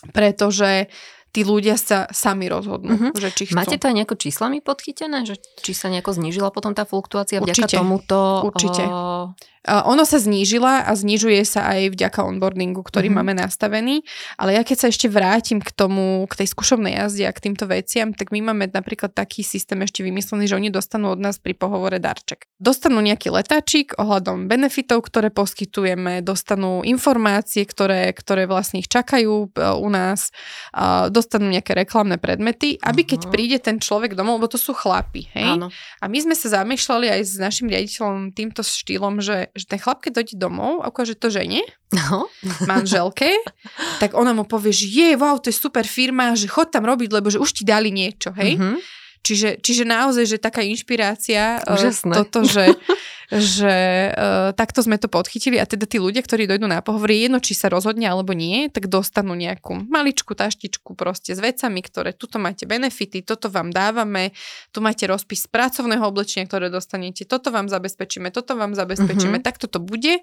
[0.10, 0.90] pretože
[1.36, 3.12] tí ľudia sa sami rozhodnú, uh-huh.
[3.12, 3.60] že či chcú.
[3.60, 7.68] Máte to aj nejako číslami podchytené, že či sa nejako znížila potom tá fluktuácia vďaka
[7.68, 7.76] Určite.
[7.76, 8.20] tomuto?
[8.48, 8.84] Určite.
[8.88, 13.26] O ono sa znížila a znižuje sa aj vďaka onboardingu, ktorý mm-hmm.
[13.26, 14.06] máme nastavený,
[14.38, 17.66] ale ja keď sa ešte vrátim k tomu, k tej skúšobnej jazde a k týmto
[17.66, 21.58] veciam, tak my máme napríklad taký systém ešte vymyslený, že oni dostanú od nás pri
[21.58, 22.46] pohovore darček.
[22.62, 29.66] Dostanú nejaký letáčik ohľadom benefitov, ktoré poskytujeme, dostanú informácie, ktoré, ktoré vlastne ich čakajú e,
[29.82, 30.30] u nás,
[31.26, 33.32] dostanú nejaké reklamné predmety, aby keď mhm.
[33.34, 35.58] príde ten človek domov, lebo to sú chlapi, hej?
[35.58, 35.74] Áno.
[35.74, 40.06] A my sme sa zamýšľali aj s našim riaditeľom týmto štýlom, že že ten chlap,
[40.06, 42.30] keď dojde domov a ukáže to žene, no.
[42.70, 43.34] manželke,
[43.98, 47.10] tak ona mu povie, že je, wow, to je super firma, že chod tam robiť,
[47.10, 48.60] lebo že už ti dali niečo, hej.
[48.60, 49.05] Mm-hmm.
[49.26, 52.14] Čiže, čiže naozaj, že taká inšpirácia, e, Úžasné.
[52.14, 52.78] toto, že,
[53.34, 57.42] že uh, takto sme to podchytili a teda tí ľudia, ktorí dojdú na pohovor, jedno,
[57.42, 62.38] či sa rozhodne alebo nie, tak dostanú nejakú maličku taštičku proste s vecami, ktoré tuto
[62.38, 64.30] máte benefity, toto vám dávame,
[64.70, 69.48] tu máte rozpis pracovného oblečenia, ktoré dostanete, toto vám zabezpečíme, toto vám zabezpečíme, mm-hmm.
[69.50, 70.22] takto to bude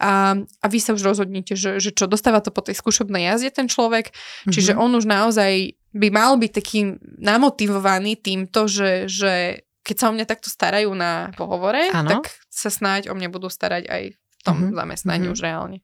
[0.00, 3.52] a, a vy sa už rozhodnete, že, že čo dostáva to po tej skúšobnej jazde
[3.52, 4.52] ten človek, mm-hmm.
[4.56, 10.14] čiže on už naozaj by mal byť taký namotivovaný týmto, že, že keď sa o
[10.14, 12.20] mňa takto starajú na pohovore, ano.
[12.20, 14.76] tak sa snáď o mňa budú starať aj v tom uh-huh.
[14.76, 15.36] zamestnaní uh-huh.
[15.36, 15.78] už reálne.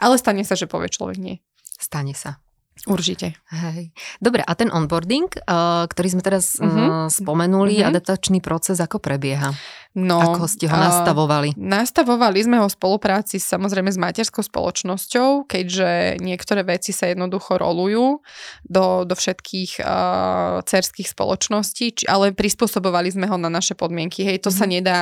[0.00, 1.36] Ale stane sa, že povie človek nie.
[1.76, 2.40] Stane sa.
[2.88, 3.36] Určite.
[3.52, 3.92] Hej.
[4.18, 7.06] Dobre, a ten onboarding, uh, ktorý sme teraz uh, uh-huh.
[7.12, 7.92] spomenuli, uh-huh.
[7.92, 9.52] adaptačný proces, ako prebieha?
[9.98, 11.58] No, Ako ste ho nastavovali?
[11.58, 18.22] Nastavovali sme ho v spolupráci samozrejme s materskou spoločnosťou, keďže niektoré veci sa jednoducho rolujú
[18.62, 24.22] do, do všetkých uh, cerských spoločností, či, ale prispôsobovali sme ho na naše podmienky.
[24.22, 24.60] Hej, to mm-hmm.
[24.62, 25.00] sa nedá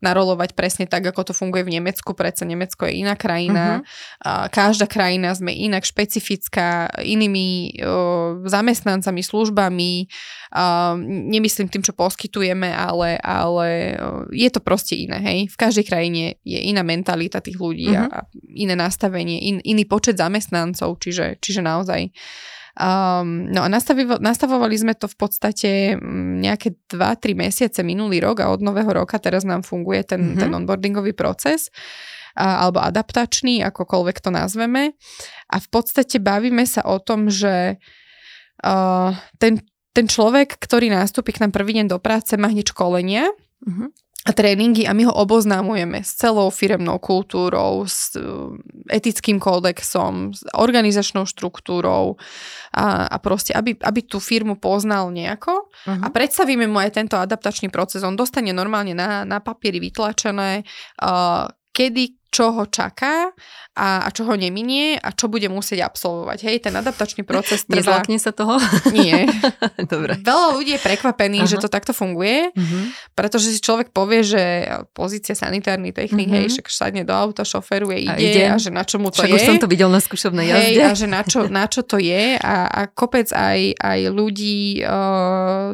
[0.00, 4.48] narolovať presne tak, ako to funguje v Nemecku, predsa Nemecko je iná krajina, uh-huh.
[4.48, 9.92] každá krajina sme inak špecifická, inými uh, zamestnancami, službami,
[10.56, 13.96] uh, nemyslím tým, čo poskytujeme, ale, ale
[14.32, 15.38] je to proste iné, hej.
[15.52, 18.08] V každej krajine je iná mentalita tých ľudí uh-huh.
[18.08, 22.08] a, a iné nastavenie, in, iný počet zamestnancov, čiže, čiže naozaj
[22.80, 28.48] Um, no a nastavovali sme to v podstate mm, nejaké 2-3 mesiace minulý rok a
[28.48, 30.40] od nového roka teraz nám funguje ten, mm-hmm.
[30.40, 31.68] ten onboardingový proces
[32.32, 34.96] a, alebo adaptačný, akokoľvek to nazveme.
[35.52, 37.76] A v podstate bavíme sa o tom, že
[38.64, 39.60] uh, ten,
[39.92, 43.28] ten človek, ktorý nástupí k nám prvý deň do práce, má hneď školenia.
[43.60, 48.20] Mm-hmm a tréningy a my ho oboznámujeme s celou firemnou kultúrou, s e,
[48.92, 52.20] etickým kódexom, s organizačnou štruktúrou
[52.76, 56.04] a, a proste, aby, aby tú firmu poznal nejako uh-huh.
[56.04, 58.04] a predstavíme mu aj tento adaptačný proces.
[58.04, 60.68] On dostane normálne na, na papieri vytlačené,
[61.00, 63.34] uh, kedy čo ho čaká
[63.74, 66.38] a, a čo ho neminie a čo bude musieť absolvovať.
[66.46, 68.02] Hej, ten adaptačný proces trvá...
[68.02, 68.58] Nezlakne sa toho?
[68.96, 69.26] Nie.
[69.92, 70.22] Dobre.
[70.22, 71.58] Veľa ľudí je prekvapených, uh-huh.
[71.58, 72.82] že to takto funguje, uh-huh.
[73.18, 74.42] pretože si človek povie, že
[74.94, 76.46] pozícia sanitárny technik, uh-huh.
[76.46, 78.44] hej, však sadne do auta, šoferuje, ide a, ide.
[78.46, 79.36] a že na čo mu to však je.
[79.36, 80.70] už som to videl na skúšobnej jazde.
[80.70, 84.86] Hej, a že na čo, na čo to je a, a kopec aj, aj ľudí,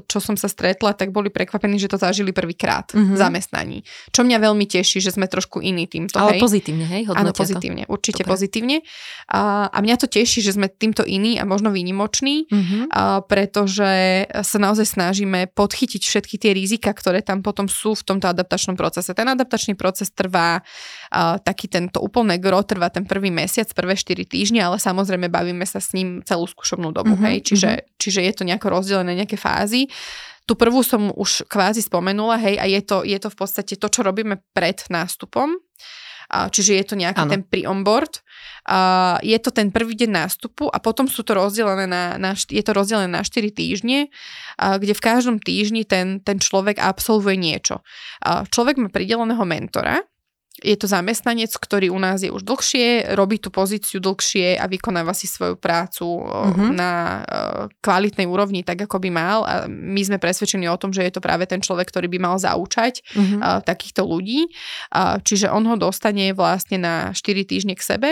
[0.08, 3.12] čo som sa stretla, tak boli prekvapení, že to zažili prvýkrát uh-huh.
[3.12, 3.78] v zamestnaní.
[4.08, 6.16] Čo mňa veľmi teší, že sme trošku iní týmto.
[6.16, 7.02] Ale hej pozitívne, hej?
[7.10, 7.92] Áno, pozitívne, to.
[7.98, 8.30] určite Dobre.
[8.30, 8.76] pozitívne.
[9.26, 12.86] A, a mňa to teší, že sme týmto iní a možno výnimoční, uh-huh.
[12.94, 18.30] a, pretože sa naozaj snažíme podchytiť všetky tie rizika, ktoré tam potom sú v tomto
[18.30, 19.10] adaptačnom procese.
[19.10, 20.62] Ten adaptačný proces trvá
[21.10, 25.66] a, taký tento úplné gro, trvá ten prvý mesiac, prvé 4 týždne, ale samozrejme bavíme
[25.66, 27.42] sa s ním celú skúšobnú dobu, uh-huh, hej?
[27.42, 27.98] Čiže, uh-huh.
[27.98, 29.90] čiže je to nejako rozdelené nejaké fázy.
[30.46, 33.86] Tu prvú som už kvázi spomenula, hej, a je to, je to v podstate to,
[33.90, 35.58] čo robíme pred nástupom
[36.30, 37.32] čiže je to nejaký ano.
[37.32, 38.22] ten pre-onboard.
[39.22, 42.72] Je to ten prvý deň nástupu a potom sú to rozdelené na, na, je to
[42.74, 44.10] rozdelené na 4 týždne,
[44.58, 47.86] kde v každom týždni ten, ten človek absolvuje niečo.
[48.26, 50.02] Človek má prideleného mentora,
[50.62, 55.12] je to zamestnanec, ktorý u nás je už dlhšie, robí tú pozíciu dlhšie a vykonáva
[55.12, 56.70] si svoju prácu mm-hmm.
[56.72, 57.22] na
[57.84, 59.44] kvalitnej úrovni, tak ako by mal.
[59.44, 62.36] A my sme presvedčení o tom, že je to práve ten človek, ktorý by mal
[62.40, 63.68] zaučať mm-hmm.
[63.68, 64.48] takýchto ľudí.
[65.22, 68.10] Čiže on ho dostane vlastne na 4 týždne k sebe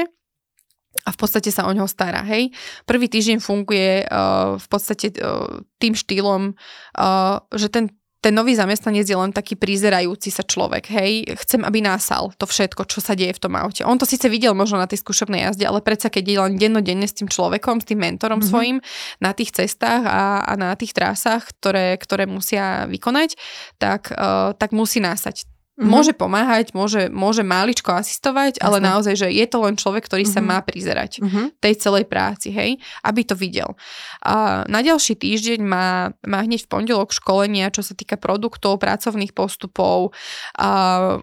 [1.02, 2.54] a v podstate sa o ňoho stará, hej.
[2.86, 7.90] Prvý týždeň funguje uh, v podstate uh, tým štýlom, uh, že ten
[8.24, 12.88] ten nový zamestnanec je len taký prizerajúci sa človek, hej, chcem, aby násal to všetko,
[12.88, 13.84] čo sa deje v tom aute.
[13.84, 17.04] On to síce videl možno na tej skúšobnej jazde, ale predsa keď je len dennodenne
[17.04, 18.48] s tým človekom, s tým mentorom mm-hmm.
[18.48, 18.78] svojim
[19.20, 23.36] na tých cestách a, a na tých trasách, ktoré, ktoré musia vykonať,
[23.76, 25.90] tak, uh, tak musí násať Mm-hmm.
[25.90, 28.62] Môže pomáhať, môže, môže máličko asistovať, Jasne.
[28.62, 30.46] ale naozaj, že je to len človek, ktorý mm-hmm.
[30.46, 31.58] sa má prizerať mm-hmm.
[31.58, 33.74] tej celej práci, hej, aby to videl.
[34.22, 39.34] A na ďalší týždeň má, má hneď v pondelok školenia, čo sa týka produktov, pracovných
[39.34, 40.14] postupov,
[40.54, 40.70] a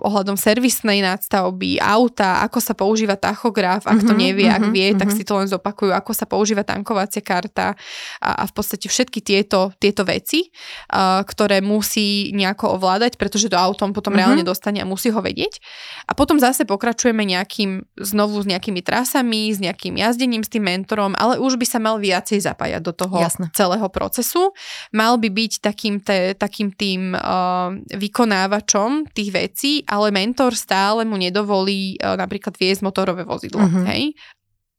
[0.03, 4.67] ohľadom servisnej nadstavby, auta, ako sa používa tachograf, ak to mhm, nevie, mm-hmm.
[4.67, 4.99] ak vie, mm-hmm.
[4.99, 5.15] tak mhm.
[5.15, 7.71] si to len zopakujú, ako sa používa tankovacia karta
[8.19, 10.51] a, a v podstate všetky tieto, tieto veci,
[10.91, 14.19] a, ktoré musí nejako ovládať, pretože to autom potom mm-hmm.
[14.19, 15.61] reálne reálne dostane a musí ho vedieť.
[16.09, 21.13] A potom zase pokračujeme nejakým, znovu s nejakými trasami, s nejakým jazdením s tým mentorom,
[21.15, 23.53] ale už by sa mal viacej zapájať do toho Jasne.
[23.53, 24.51] celého procesu.
[24.91, 31.15] Mal by byť takým, te, takým tým uh, vykonávačom tých vecí, ale mentor stále mu
[31.15, 33.61] nedovolí uh, napríklad viesť motorové vozidlo.
[33.61, 33.85] Uh-huh.
[33.85, 34.17] Hej?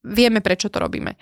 [0.03, 1.15] Vieme, prečo to robíme.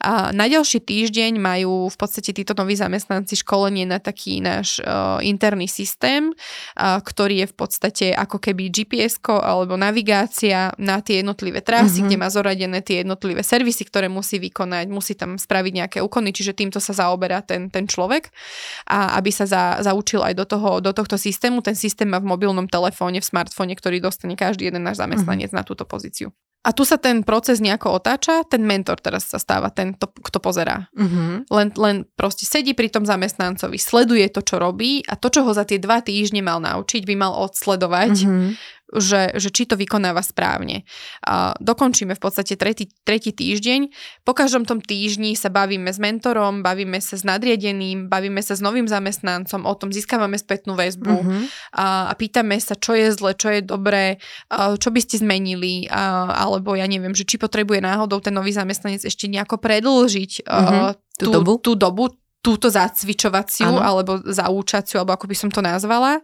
[0.00, 5.20] A na ďalší týždeň majú v podstate títo noví zamestnanci školenie na taký náš uh,
[5.20, 11.60] interný systém, uh, ktorý je v podstate ako keby gps alebo navigácia na tie jednotlivé
[11.60, 12.08] trasy, mm-hmm.
[12.08, 16.56] kde má zoradené tie jednotlivé servisy, ktoré musí vykonať, musí tam spraviť nejaké úkony, čiže
[16.56, 18.32] týmto sa zaoberá ten, ten človek
[18.88, 21.60] a aby sa za, zaučil aj do, toho, do tohto systému.
[21.60, 25.60] Ten systém má v mobilnom telefóne, v smartfóne, ktorý dostane každý jeden náš zamestnanec mm-hmm.
[25.60, 26.32] na túto pozíciu.
[26.62, 30.38] A tu sa ten proces nejako otáča, ten mentor teraz sa stáva ten, to, kto
[30.38, 30.86] pozerá.
[30.94, 31.42] Uh-huh.
[31.42, 35.50] Len, len proste sedí pri tom zamestnancovi, sleduje to, čo robí a to, čo ho
[35.50, 40.20] za tie dva týždne mal naučiť, by mal odsledovať uh-huh že, že či to vykonáva
[40.20, 40.84] správne.
[41.24, 43.88] A dokončíme v podstate tretí, tretí týždeň.
[44.22, 48.60] Po každom tom týždni sa bavíme s mentorom, bavíme sa s nadriadeným, bavíme sa s
[48.60, 51.42] novým zamestnancom, o tom získavame spätnú väzbu mm-hmm.
[51.76, 54.20] a, a pýtame sa, čo je zle, čo je dobré,
[54.52, 58.52] a, čo by ste zmenili, a, alebo ja neviem, že či potrebuje náhodou ten nový
[58.52, 60.80] zamestnanec ešte nejako predlžiť mm-hmm.
[60.84, 63.80] a, tú, tú dobu, tú dobu túto zacvičovaciu ano.
[63.80, 66.18] alebo zaúčaciu, alebo ako by som to nazvala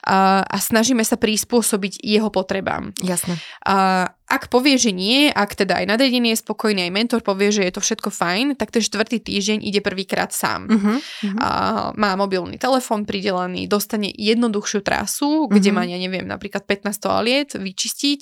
[0.00, 2.96] a, a snažíme sa prispôsobiť jeho potrebám.
[3.04, 3.36] Jasné.
[3.68, 7.64] A, ak povie, že nie, ak teda aj nadriadený je spokojný, aj mentor povie, že
[7.68, 10.72] je to všetko fajn, tak ten štvrtý týždeň ide prvýkrát sám.
[10.72, 11.36] Uh-huh, uh-huh.
[11.36, 11.48] A,
[11.92, 15.84] má mobilný telefón pridelený, dostane jednoduchšiu trasu, kde uh-huh.
[15.84, 18.20] má, ja neviem, napríklad 15 toaliet vyčistiť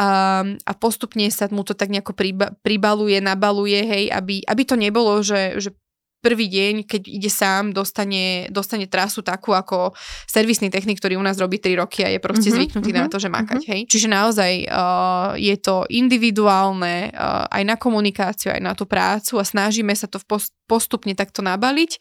[0.00, 0.08] a,
[0.48, 5.20] a postupne sa mu to tak nejako priba, pribaluje, nabaluje, hej, aby, aby to nebolo,
[5.20, 5.76] že, že
[6.20, 9.96] prvý deň, keď ide sám, dostane, dostane trasu takú ako
[10.28, 13.12] servisný technik, ktorý u nás robí 3 roky a je proste mm-hmm, zvyknutý mm-hmm, na
[13.12, 13.60] to, že makať.
[13.64, 13.72] Mm-hmm.
[13.72, 13.80] Hej?
[13.88, 19.44] Čiže naozaj uh, je to individuálne uh, aj na komunikáciu, aj na tú prácu a
[19.44, 21.98] snažíme sa to v post- postupne takto nabaliť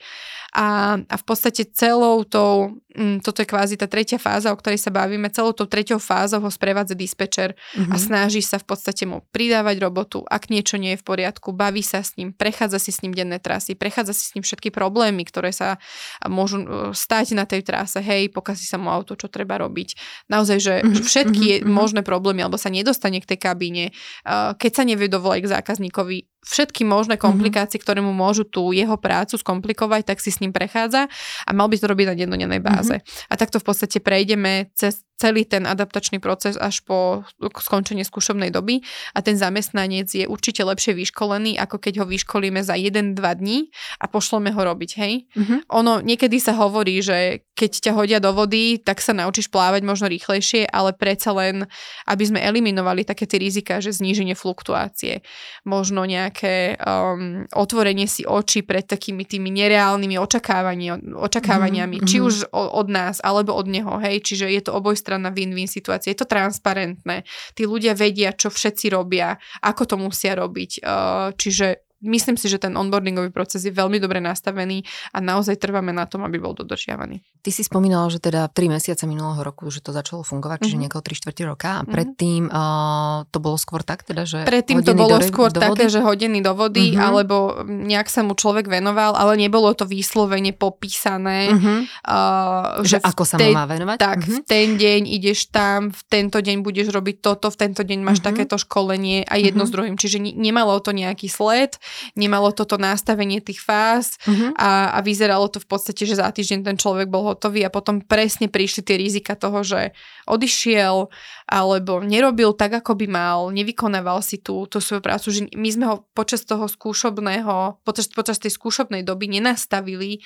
[0.53, 4.81] a, a v podstate celou tou, mm, toto je kvázi tá tretia fáza, o ktorej
[4.81, 7.93] sa bavíme, celou tou treťou fázou ho sprevádza dispečer mm-hmm.
[7.93, 8.01] a mhm.
[8.01, 12.01] snaží sa v podstate mu pridávať robotu, ak niečo nie je v poriadku, baví sa
[12.01, 15.53] s ním, prechádza si s ním denné trasy, prechádza si s ním všetky problémy, ktoré
[15.53, 15.77] sa
[16.25, 19.93] môžu e, stať na tej trase, hej, pokazí sa mu auto, čo treba robiť.
[20.33, 20.95] Naozaj, že, mm-hmm.
[20.97, 21.69] že všetky mm-hmm.
[21.69, 23.85] možné problémy, alebo sa nedostane k tej kabíne,
[24.25, 27.21] uh, keď sa nevie dovolať k zákazníkovi, všetky možné mhm.
[27.21, 27.85] komplikácie, mm-hmm.
[27.85, 31.11] ktoré mu môžu tú jeho prácu skomplikovať, tak si s ním prechádza
[31.45, 32.95] a mal by to robiť na dennodennej báze.
[32.99, 33.31] Mm-hmm.
[33.31, 37.27] A takto v podstate prejdeme cez celý ten adaptačný proces až po
[37.59, 38.79] skončenie skúšobnej doby
[39.11, 43.67] a ten zamestnanec je určite lepšie vyškolený, ako keď ho vyškolíme za 1-2 dní
[43.99, 45.27] a pošleme ho robiť, hej.
[45.35, 45.59] Mm-hmm.
[45.75, 50.07] Ono, niekedy sa hovorí, že keď ťa hodia do vody, tak sa naučíš plávať možno
[50.07, 51.67] rýchlejšie, ale predsa len,
[52.07, 55.19] aby sme eliminovali také tie rizika, že zníženie fluktuácie,
[55.67, 62.09] možno nejaké um, otvorenie si očí pred takými tými nereálnymi očakávaniami, očakávaniami mm-hmm.
[62.09, 66.13] či už od nás, alebo od neho, hej, čiže je to oboj strana win-win situácia.
[66.13, 67.25] Je to transparentné.
[67.57, 70.85] Tí ľudia vedia, čo všetci robia, ako to musia robiť.
[70.85, 75.91] Uh, čiže myslím si, že ten onboardingový proces je veľmi dobre nastavený a naozaj trváme
[75.91, 77.19] na tom, aby bol dodržiavaný.
[77.43, 80.83] Ty si spomínala, že teda 3 mesiace minulého roku, že to začalo fungovať, čiže mm-hmm.
[80.87, 81.91] niekoho 3 čtvrte roka a mhm.
[81.91, 85.91] predtým uh, to bolo skôr tak teda, že Predtým to bolo do, skôr do také,
[85.91, 87.03] že hodený do vody, mm-hmm.
[87.03, 87.35] alebo
[87.67, 91.51] nejak sa mu človek venoval, ale nebolo to výslovene popísané.
[91.51, 91.79] Mm-hmm.
[92.07, 93.97] Uh, že, že ako sa mu má venovať?
[93.99, 94.35] Tak, mm-hmm.
[94.35, 98.23] v ten deň ideš tam, v tento deň budeš robiť toto, v tento deň máš
[98.23, 98.27] mm-hmm.
[98.31, 99.67] takéto školenie a jedno mm-hmm.
[99.67, 99.95] s druhým.
[99.99, 101.75] Čiže nemalo to nejaký sled,
[102.13, 104.55] nemalo toto nastavenie tých fáz uh-huh.
[104.55, 108.01] a, a vyzeralo to v podstate, že za týždeň ten človek bol hotový a potom
[108.03, 109.93] presne prišli tie rizika toho, že
[110.29, 111.09] odišiel
[111.49, 115.85] alebo nerobil tak, ako by mal, nevykonával si tú, tú svoju prácu, že my sme
[115.89, 120.21] ho počas toho skúšobného, počas, počas tej skúšobnej doby nenastavili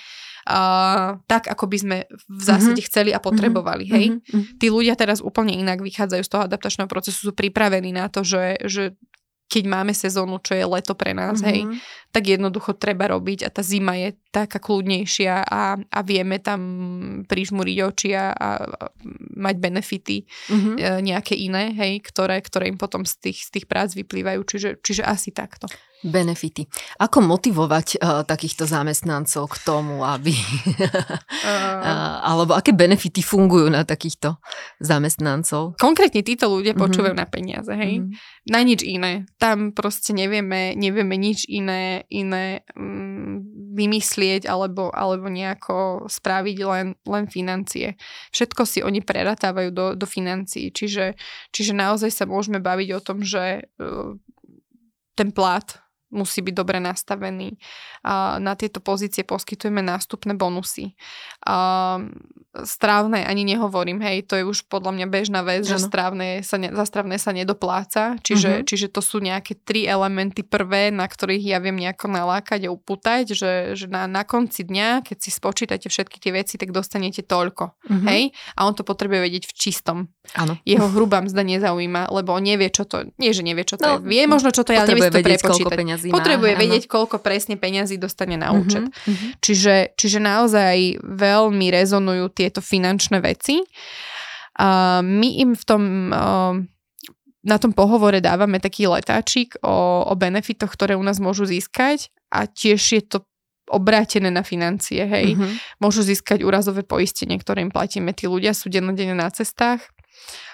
[0.47, 2.89] uh, tak, ako by sme v zásade mm-hmm.
[2.91, 3.87] chceli a potrebovali.
[3.87, 3.95] Mm-hmm.
[3.95, 4.05] Hej?
[4.19, 4.43] Mm-hmm.
[4.59, 8.59] Tí ľudia teraz úplne inak vychádzajú z toho adaptačného procesu, sú pripravení na to, že,
[8.67, 8.83] že
[9.53, 11.49] keď máme sezónu, čo je leto pre nás, mm-hmm.
[11.53, 11.77] hej, mhm.
[12.13, 16.61] Tak jednoducho treba robiť a tá zima je taká kľudnejšia a, a vieme tam
[17.25, 18.49] prižmuriť oči a, a
[19.33, 21.01] mať benefity mm-hmm.
[21.01, 25.01] nejaké iné, hej, ktoré, ktoré im potom z tých, z tých prác vyplývajú, čiže, čiže
[25.01, 25.65] asi takto.
[26.03, 26.67] Benefity.
[26.99, 30.35] Ako motivovať uh, takýchto zamestnancov k tomu, aby...
[30.35, 34.35] uh, alebo aké benefity fungujú na takýchto
[34.83, 35.79] zamestnancov?
[35.79, 36.83] Konkrétne títo ľudia uh-huh.
[36.91, 38.03] počúvajú na peniaze, hej?
[38.03, 38.11] Uh-huh.
[38.51, 39.23] Na nič iné.
[39.39, 47.25] Tam proste nevieme, nevieme nič iné, iné um, vymyslieť alebo, alebo nejako spraviť len, len
[47.27, 47.99] financie.
[48.31, 50.71] Všetko si oni preratávajú do, do financií.
[50.71, 51.19] Čiže,
[51.51, 54.15] čiže naozaj sa môžeme baviť o tom, že uh,
[55.13, 55.82] ten plat
[56.13, 57.57] musí byť dobre nastavený.
[58.39, 60.93] Na tieto pozície poskytujeme nástupné bonusy.
[62.53, 65.73] Strávne ani nehovorím, hej, to je už podľa mňa bežná vec, ano.
[65.73, 68.67] že strávne sa ne, za strávne sa nedopláca, čiže, uh-huh.
[68.69, 73.33] čiže to sú nejaké tri elementy prvé, na ktorých ja viem nejako nalákať a upútať,
[73.33, 77.73] že, že na, na konci dňa, keď si spočítate všetky tie veci, tak dostanete toľko,
[77.73, 78.05] uh-huh.
[78.13, 79.97] hej, a on to potrebuje vedieť v čistom.
[80.37, 80.53] Áno.
[80.61, 83.93] Jeho hrubá mzda nezaujíma, lebo on nevie, čo to, nie, že nevie, čo to no,
[83.97, 85.73] je, vie možno, čo to je, ale nevie to prepočítať.
[86.11, 88.87] Potrebuje má, vedieť, koľko presne peňazí dostane na účet.
[88.87, 89.29] Uh-huh.
[89.39, 93.63] Čiže, čiže naozaj veľmi rezonujú tie tieto finančné veci.
[94.59, 96.11] A my im v tom
[97.43, 102.47] na tom pohovore dávame taký letáčik o, o benefitoch, ktoré u nás môžu získať a
[102.47, 103.17] tiež je to
[103.67, 105.35] obrátené na financie, hej.
[105.35, 105.79] Mm-hmm.
[105.83, 108.15] Môžu získať úrazové poistenie, ktoré im platíme.
[108.15, 109.83] Tí ľudia sú dennodenne na cestách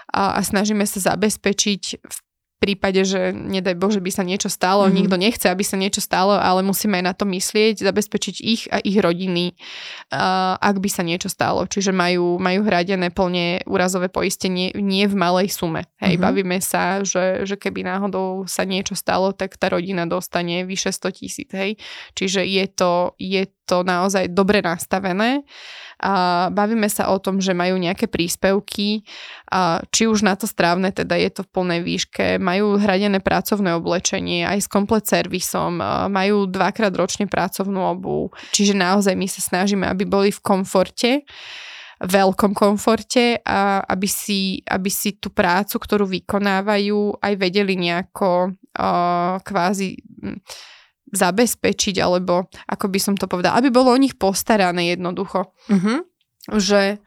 [0.10, 2.18] a, a snažíme sa zabezpečiť v
[2.60, 4.98] prípade, že nedaj Bože by sa niečo stalo, mm-hmm.
[5.00, 8.84] nikto nechce, aby sa niečo stalo, ale musíme aj na to myslieť, zabezpečiť ich a
[8.84, 9.56] ich rodiny,
[10.12, 11.64] uh, ak by sa niečo stalo.
[11.66, 15.88] Čiže majú, majú hradené plne úrazové poistenie nie v malej sume.
[16.04, 16.26] Hej, mm-hmm.
[16.28, 21.18] bavíme sa, že, že keby náhodou sa niečo stalo, tak tá rodina dostane vyše 100
[21.18, 21.50] tisíc.
[21.56, 21.80] Hej.
[22.14, 25.46] Čiže je to, je to naozaj dobre nastavené.
[26.00, 29.04] A bavíme sa o tom, že majú nejaké príspevky,
[29.52, 33.78] a či už na to strávne, teda je to v plnej výške, majú hradené pracovné
[33.78, 35.78] oblečenie aj s komplet servisom,
[36.10, 41.30] majú dvakrát ročne pracovnú obu, čiže naozaj my sa snažíme, aby boli v komforte
[42.00, 49.36] veľkom komforte a aby si, aby si tú prácu, ktorú vykonávajú, aj vedeli nejako uh,
[49.44, 50.00] kvázi
[51.12, 55.52] zabezpečiť, alebo ako by som to povedala, aby bolo o nich postarané jednoducho.
[55.68, 56.08] Uh-huh.
[56.48, 57.04] Že,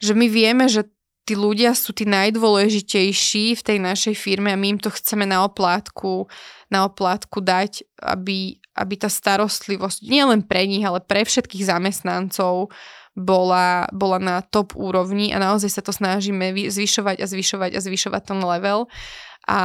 [0.00, 0.88] že my vieme, že
[1.22, 5.46] tí ľudia sú tí najdôležitejší v tej našej firme a my im to chceme na
[5.46, 6.26] oplátku,
[6.66, 12.74] na oplátku dať, aby, aby tá starostlivosť nielen pre nich, ale pre všetkých zamestnancov
[13.12, 18.22] bola, bola na top úrovni a naozaj sa to snažíme zvyšovať a zvyšovať a zvyšovať
[18.24, 18.88] ten level
[19.42, 19.60] a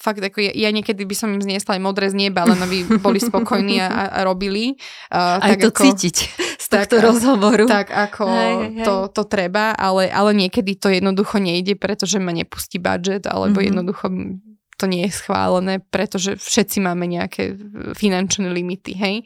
[0.00, 2.88] fakt ako ja, ja niekedy by som im zniesla aj modré z neba, len aby
[3.04, 4.80] boli spokojní a, a robili.
[5.12, 6.16] Uh, aj tak to ako, cítiť
[6.56, 7.64] z tohto tak, rozhovoru.
[7.68, 8.86] Tak ako hej, hej.
[8.88, 13.68] To, to treba, ale, ale niekedy to jednoducho nejde, pretože ma nepustí budget, alebo mm-hmm.
[13.68, 14.04] jednoducho
[14.78, 17.58] to nie je schválené, pretože všetci máme nejaké
[17.98, 19.16] finančné limity, hej.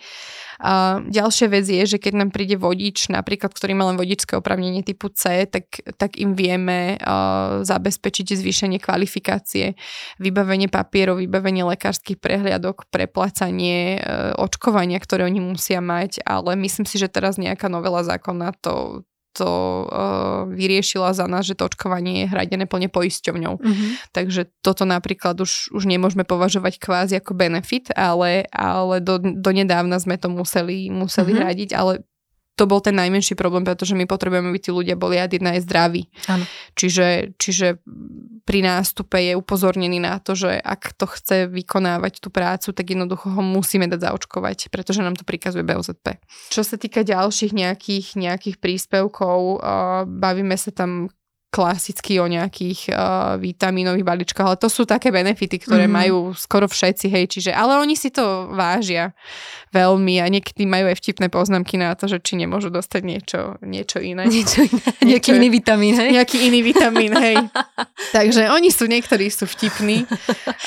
[0.62, 4.86] A ďalšia vec je, že keď nám príde vodič, napríklad, ktorý má len vodičské opravnenie
[4.86, 9.74] typu C, tak, tak im vieme uh, zabezpečiť zvýšenie kvalifikácie,
[10.22, 16.94] vybavenie papierov, vybavenie lekárskych prehliadok, preplácanie uh, očkovania, ktoré oni musia mať, ale myslím si,
[16.94, 19.02] že teraz nejaká novela zákona to,
[19.32, 19.50] to
[19.88, 23.54] uh, vyriešila za nás, že to očkovanie je hradené plne poisťovňou.
[23.58, 23.90] Mm-hmm.
[24.12, 30.20] Takže toto napríklad už, už nemôžeme považovať kvázi ako benefit, ale, ale do, donedávna sme
[30.20, 31.40] to museli, museli mm-hmm.
[31.40, 32.04] hradiť, ale
[32.52, 35.64] to bol ten najmenší problém, pretože my potrebujeme, aby tí ľudia boli aj jedna aj
[35.64, 36.12] zdraví.
[36.28, 36.44] Áno.
[36.76, 37.80] Čiže, čiže
[38.44, 43.32] pri nástupe je upozornený na to, že ak to chce vykonávať tú prácu, tak jednoducho
[43.32, 46.20] ho musíme dať zaočkovať, pretože nám to prikazuje BOZP.
[46.52, 51.08] Čo sa týka ďalších nejakých, nejakých príspevkov, uh, bavíme sa tam
[51.52, 56.00] klasicky o nejakých uh, vitamínových balíčkach, ale to sú také benefity, ktoré mm-hmm.
[56.00, 59.12] majú skoro všetci, hej, čiže, ale oni si to vážia
[59.72, 64.00] veľmi a niekedy majú aj vtipné poznámky na to, že či nemôžu dostať niečo, niečo
[64.00, 64.24] iné.
[64.32, 64.80] Niečo iné.
[65.04, 66.08] Nejaký iný vitamín, hej?
[66.16, 67.36] Nejaký iný vitamín, hej.
[68.16, 70.08] Takže oni sú, niektorí sú vtipní.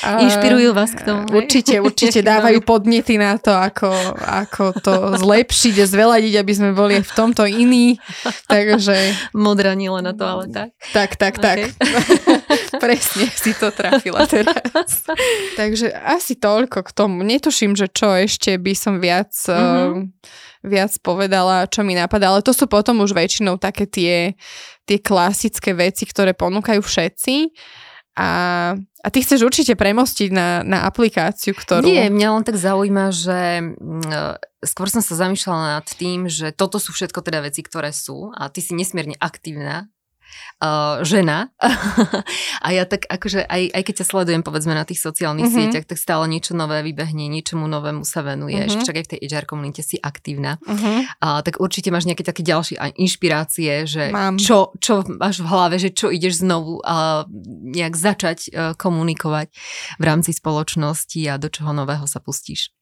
[0.06, 1.26] Inšpirujú vás k tomu.
[1.34, 3.90] Určite, určite dávajú podnety na to, ako,
[4.22, 7.98] ako to zlepšiť a zveladiť, aby sme boli v tomto iní.
[8.46, 8.94] Takže...
[9.34, 10.75] Modra nie len na to, ale tak.
[10.76, 11.72] Tak, tak, tak.
[12.84, 15.08] Presne si to trafila teraz.
[15.56, 17.24] Takže asi toľko k tomu.
[17.24, 19.92] Netuším, že čo ešte by som viac, mm-hmm.
[19.96, 20.04] uh,
[20.62, 24.36] viac povedala, čo mi napadá, ale to sú potom už väčšinou také tie,
[24.84, 27.34] tie klasické veci, ktoré ponúkajú všetci.
[28.16, 28.30] A,
[28.76, 31.84] a ty chceš určite premostiť na, na aplikáciu, ktorú...
[31.84, 36.80] Nie, mňa len tak zaujíma, že uh, skôr som sa zamýšľala nad tým, že toto
[36.80, 39.92] sú všetko teda veci, ktoré sú a ty si nesmierne aktívna
[40.62, 41.52] uh, žena.
[42.66, 45.72] a ja tak akože aj, aj keď ťa sledujem povedzme na tých sociálnych mm-hmm.
[45.72, 48.72] sieťach, tak stále niečo nové vybehne, niečomu novému sa venuješ.
[48.72, 48.84] Mm-hmm.
[48.84, 50.58] Však aj v tej HR komunite si aktívna.
[50.64, 50.96] Mm-hmm.
[51.20, 55.92] Uh, tak určite máš nejaké také ďalšie inšpirácie, že čo, čo máš v hlave, že
[55.92, 57.24] čo ideš znovu uh,
[57.72, 59.52] nejak začať uh, komunikovať
[60.00, 62.72] v rámci spoločnosti a do čoho nového sa pustíš.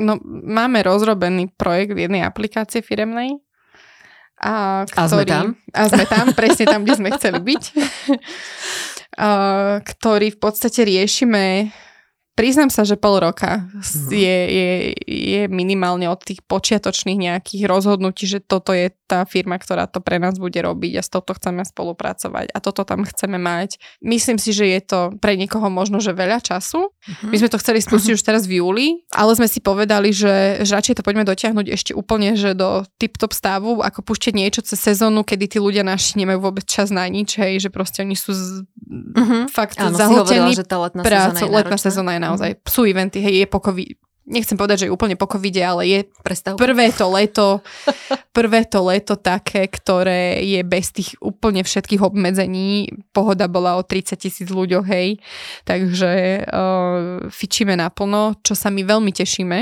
[0.00, 3.36] No, máme rozrobený projekt v jednej aplikácie firemnej,
[4.36, 5.46] a, ktorý, a sme tam?
[5.72, 7.62] A sme tam, presne tam, kde sme chceli byť.
[9.26, 9.28] a,
[9.80, 11.72] ktorý v podstate riešime
[12.36, 14.12] Priznám sa, že pol roka mm-hmm.
[14.12, 14.68] je, je,
[15.08, 20.20] je minimálne od tých počiatočných nejakých rozhodnutí, že toto je tá firma, ktorá to pre
[20.20, 23.80] nás bude robiť a s touto chceme spolupracovať a toto tam chceme mať.
[24.04, 26.92] Myslím si, že je to pre niekoho možno, že veľa času.
[26.92, 27.30] Mm-hmm.
[27.32, 28.20] My sme to chceli spustiť mm-hmm.
[28.20, 31.92] už teraz v júli, ale sme si povedali, že, že radšej to poďme dotiahnuť ešte
[31.96, 36.44] úplne, že do tip-top stavu, ako púšťať niečo cez sezónu, kedy tí ľudia naši nemajú
[36.44, 39.42] vôbec čas na nič, hej, že proste oni sú z, mm-hmm.
[39.48, 41.40] fakt Áno, zahltení si hovorila, že tá letná prácu.
[41.40, 43.88] Sezóna je letná sezóna je naozaj, sú eventy, hej, je po COVID,
[44.26, 46.58] nechcem povedať, že je úplne po covide, ale je Prestav.
[46.58, 47.62] prvé to leto,
[48.36, 52.90] prvé to leto také, ktoré je bez tých úplne všetkých obmedzení.
[53.14, 55.22] Pohoda bola o 30 tisíc ľuďoch, hej.
[55.62, 59.58] Takže uh, fičíme naplno, čo sa my veľmi tešíme.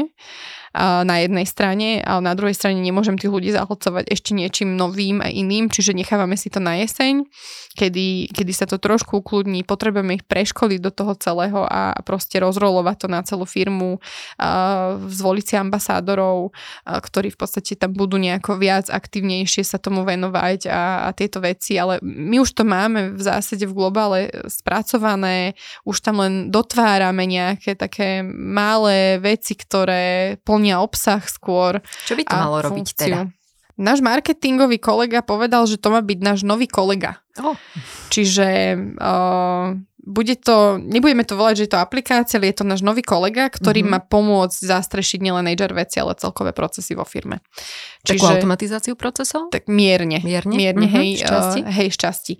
[0.74, 5.30] Na jednej strane, ale na druhej strane nemôžem tých ľudí zahlcovať ešte niečím novým a
[5.30, 7.22] iným, čiže nechávame si to na jeseň,
[7.78, 13.06] kedy, kedy sa to trošku ukludní, potrebujeme ich preškoliť do toho celého a proste rozrolovať
[13.06, 14.02] to na celú firmu,
[15.06, 16.50] zvoliť si ambasádorov,
[16.82, 21.78] ktorí v podstate tam budú nejako viac aktívnejšie sa tomu venovať a, a tieto veci,
[21.78, 25.54] ale my už to máme v zásade v globále spracované,
[25.86, 31.84] už tam len dotvárame nejaké také malé veci, ktoré plnia obsah skôr.
[32.08, 32.68] Čo by to malo funkciu.
[32.72, 33.20] robiť teda?
[33.74, 37.18] Náš marketingový kolega povedal, že to má byť náš nový kolega.
[37.42, 37.58] Oh.
[38.14, 39.74] Čiže uh,
[40.04, 43.48] bude to, nebudeme to volať, že je to aplikácia, ale je to náš nový kolega,
[43.48, 44.04] ktorý mm-hmm.
[44.04, 47.40] má pomôcť zastrešiť nielen HR veci, ale celkové procesy vo firme.
[48.04, 49.48] Čiže, Takú automatizáciu procesov?
[49.48, 50.20] Tak mierne.
[50.20, 50.52] Mierne?
[50.52, 51.60] Mierne, mm-hmm, hej, šťastí.
[51.64, 52.34] Uh, hej, šťastí.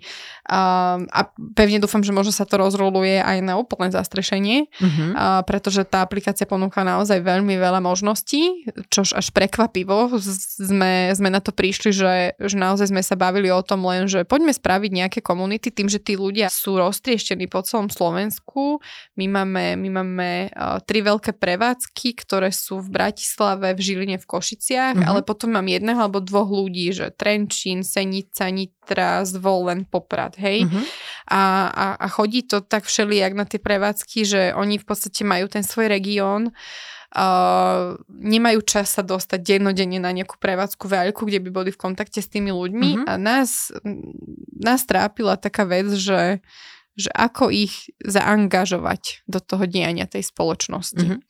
[0.45, 1.19] Uh, a
[1.57, 5.09] pevne dúfam, že možno sa to rozroluje aj na úplné zastrešenie, mm-hmm.
[5.17, 11.41] uh, pretože tá aplikácia ponúka naozaj veľmi veľa možností, čož až prekvapivo sme, sme na
[11.41, 15.19] to prišli, že, že naozaj sme sa bavili o tom len, že poďme spraviť nejaké
[15.25, 18.83] komunity tým, že tí ľudia sú roztrieštení po celom Slovensku.
[19.15, 24.27] My máme, my máme uh, tri veľké prevádzky, ktoré sú v Bratislave, v Žiline, v
[24.27, 25.07] Košiciach, mm-hmm.
[25.07, 30.67] ale potom mám jedného alebo dvoch ľudí, že Trenčín, Senica, Nitra, Zvolen, Poprad, hej.
[30.67, 30.83] Mm-hmm.
[31.31, 31.41] A,
[31.71, 35.63] a, a chodí to tak všelijak na tie prevádzky, že oni v podstate majú ten
[35.63, 36.51] svoj región
[37.15, 42.19] Uh, nemajú čas sa dostať dennodenne na nejakú prevádzku veľkú, kde by boli v kontakte
[42.19, 43.07] s tými ľuďmi mm-hmm.
[43.07, 43.71] a nás,
[44.51, 46.43] nás trápila taká vec, že
[46.95, 51.19] že ako ich zaangažovať do toho diania tej spoločnosti.
[51.19, 51.21] Mm-hmm.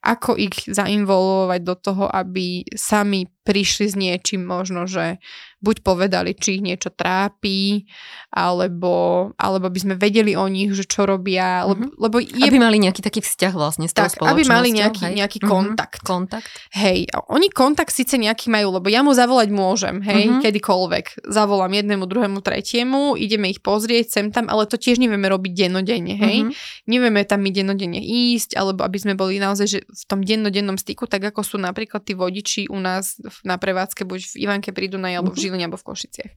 [0.00, 5.18] Ako ich zainvolovať do toho, aby sami prišli s niečím možno, že
[5.60, 7.84] buď povedali, či ich niečo trápi,
[8.32, 11.68] alebo, alebo by sme vedeli o nich, že čo robia.
[11.68, 12.00] Mm-hmm.
[12.00, 12.46] Lebo je...
[12.48, 15.14] Aby mali nejaký taký vzťah vlastne s tou tak, aby mali nejaký, hej?
[15.20, 15.52] nejaký mm-hmm.
[15.52, 16.00] kontakt.
[16.00, 16.48] Kontakt.
[16.72, 20.40] Hej, oni kontakt síce nejaký majú, lebo ja mu zavolať môžem, hej, mm-hmm.
[20.40, 21.28] kedykoľvek.
[21.28, 26.16] Zavolám jednému, druhému, tretiemu, ideme ich pozrieť sem tam, ale to tiež nevieme robiť dennodenne,
[26.16, 26.48] hej.
[26.48, 26.88] Mm-hmm.
[26.88, 31.10] Nevieme tam my dennodenne ísť, alebo aby sme boli naozaj že v tom dennodennom styku,
[31.10, 35.18] tak ako sú napríklad tí vodiči u nás na prevádzke, buď v Ivanke pri Dunaji,
[35.18, 36.32] alebo v Žiline, alebo v Košiciach.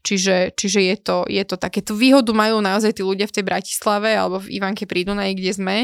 [0.00, 1.84] Čiže, čiže je, to, je to také.
[1.84, 5.52] Tú výhodu majú naozaj tí ľudia v tej Bratislave alebo v Ivanke pri Dunaji, kde
[5.52, 5.76] sme,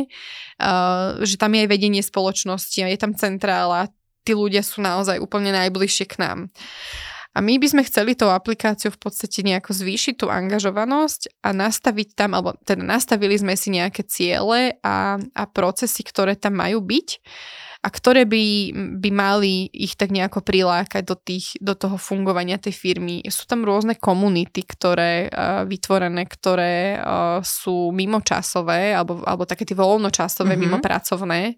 [0.59, 3.93] uh, že tam je aj vedenie spoločnosti a je tam centrála.
[4.25, 6.39] Tí ľudia sú naozaj úplne najbližšie k nám.
[7.31, 12.19] A my by sme chceli tou aplikáciou v podstate nejako zvýšiť tú angažovanosť a nastaviť
[12.19, 17.09] tam, alebo teda nastavili sme si nejaké ciele a, a procesy, ktoré tam majú byť
[17.81, 18.45] a ktoré by,
[19.01, 23.25] by mali ich tak nejako prilákať do, tých, do toho fungovania tej firmy.
[23.33, 29.79] Sú tam rôzne komunity, ktoré uh, vytvorené, ktoré uh, sú mimočasové alebo, alebo také tie
[29.79, 30.65] voľnočasové, mm-hmm.
[30.67, 31.57] mimopracovné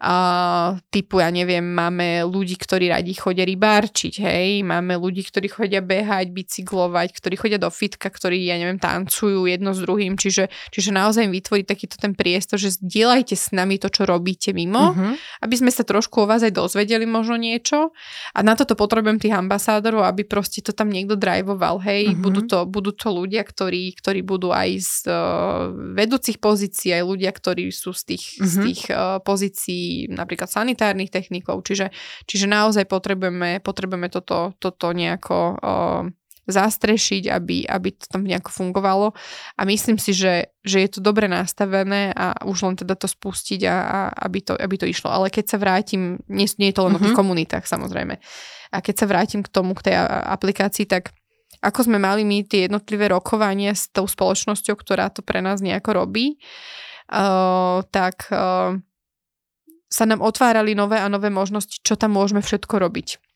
[0.00, 5.84] Uh, typu, ja neviem, máme ľudí, ktorí radi chodia rybárčiť, hej, máme ľudí, ktorí chodia
[5.84, 10.96] behať, bicyklovať, ktorí chodia do fitka, ktorí, ja neviem, tancujú jedno s druhým, čiže, čiže
[10.96, 15.20] naozaj vytvoriť takýto ten priestor, že zdieľajte s nami to, čo robíte mimo, uh-huh.
[15.44, 17.92] aby sme sa trošku o vás aj dozvedeli možno niečo
[18.32, 22.24] a na toto potrebujem tých ambasádorov, aby proste to tam niekto driveoval, hej, uh-huh.
[22.24, 27.28] budú, to, budú to ľudia, ktorí, ktorí budú aj z uh, vedúcich pozícií, aj ľudia,
[27.36, 28.48] ktorí sú z tých, uh-huh.
[28.48, 31.94] z tých uh, pozícií napríklad sanitárnych technikov, čiže,
[32.28, 35.48] čiže naozaj potrebujeme, potrebujeme toto, toto nejako o,
[36.50, 39.14] zastrešiť, aby, aby to tam nejako fungovalo
[39.56, 43.60] a myslím si, že, že je to dobre nastavené a už len teda to spustiť
[43.70, 45.08] a, a aby, to, aby to išlo.
[45.08, 46.98] Ale keď sa vrátim, nie, nie je to len mm-hmm.
[46.98, 47.20] o tých mhm.
[47.20, 48.14] komunitách samozrejme,
[48.70, 49.98] a keď sa vrátim k tomu, k tej
[50.30, 51.10] aplikácii, tak
[51.60, 56.06] ako sme mali my tie jednotlivé rokovania s tou spoločnosťou, ktorá to pre nás nejako
[56.06, 56.40] robí,
[57.12, 58.80] uh, tak uh,
[59.90, 63.29] sa nám otvárali nové a nové možnosti, čo tam môžeme všetko robiť.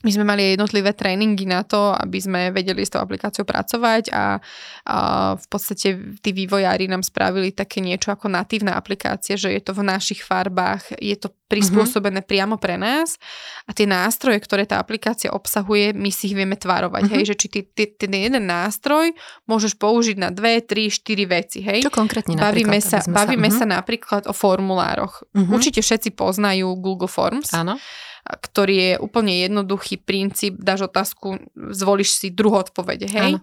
[0.00, 4.40] My sme mali jednotlivé tréningy na to, aby sme vedeli s tou aplikáciou pracovať a,
[4.88, 4.96] a
[5.36, 9.84] v podstate tí vývojári nám spravili také niečo ako natívna aplikácia, že je to v
[9.84, 12.30] našich farbách, je to prispôsobené mm-hmm.
[12.30, 13.18] priamo pre nás
[13.66, 17.16] a tie nástroje, ktoré tá aplikácia obsahuje, my si ich vieme tvarovať, mm-hmm.
[17.20, 19.10] hej, že či ty, ty, ten jeden nástroj
[19.50, 21.82] môžeš použiť na dve, tri, štyri veci, hej.
[21.82, 23.74] Čo konkrétne bavíme sa, bavíme sa, mm-hmm.
[23.74, 25.26] sa napríklad o formulároch.
[25.34, 25.50] Mm-hmm.
[25.52, 27.50] Určite všetci poznajú Google Forms.
[27.50, 27.76] Áno.
[28.24, 31.40] Ktorý je úplne jednoduchý princíp, dáš otázku,
[31.72, 33.40] zvolíš si druhú odpovede, hej?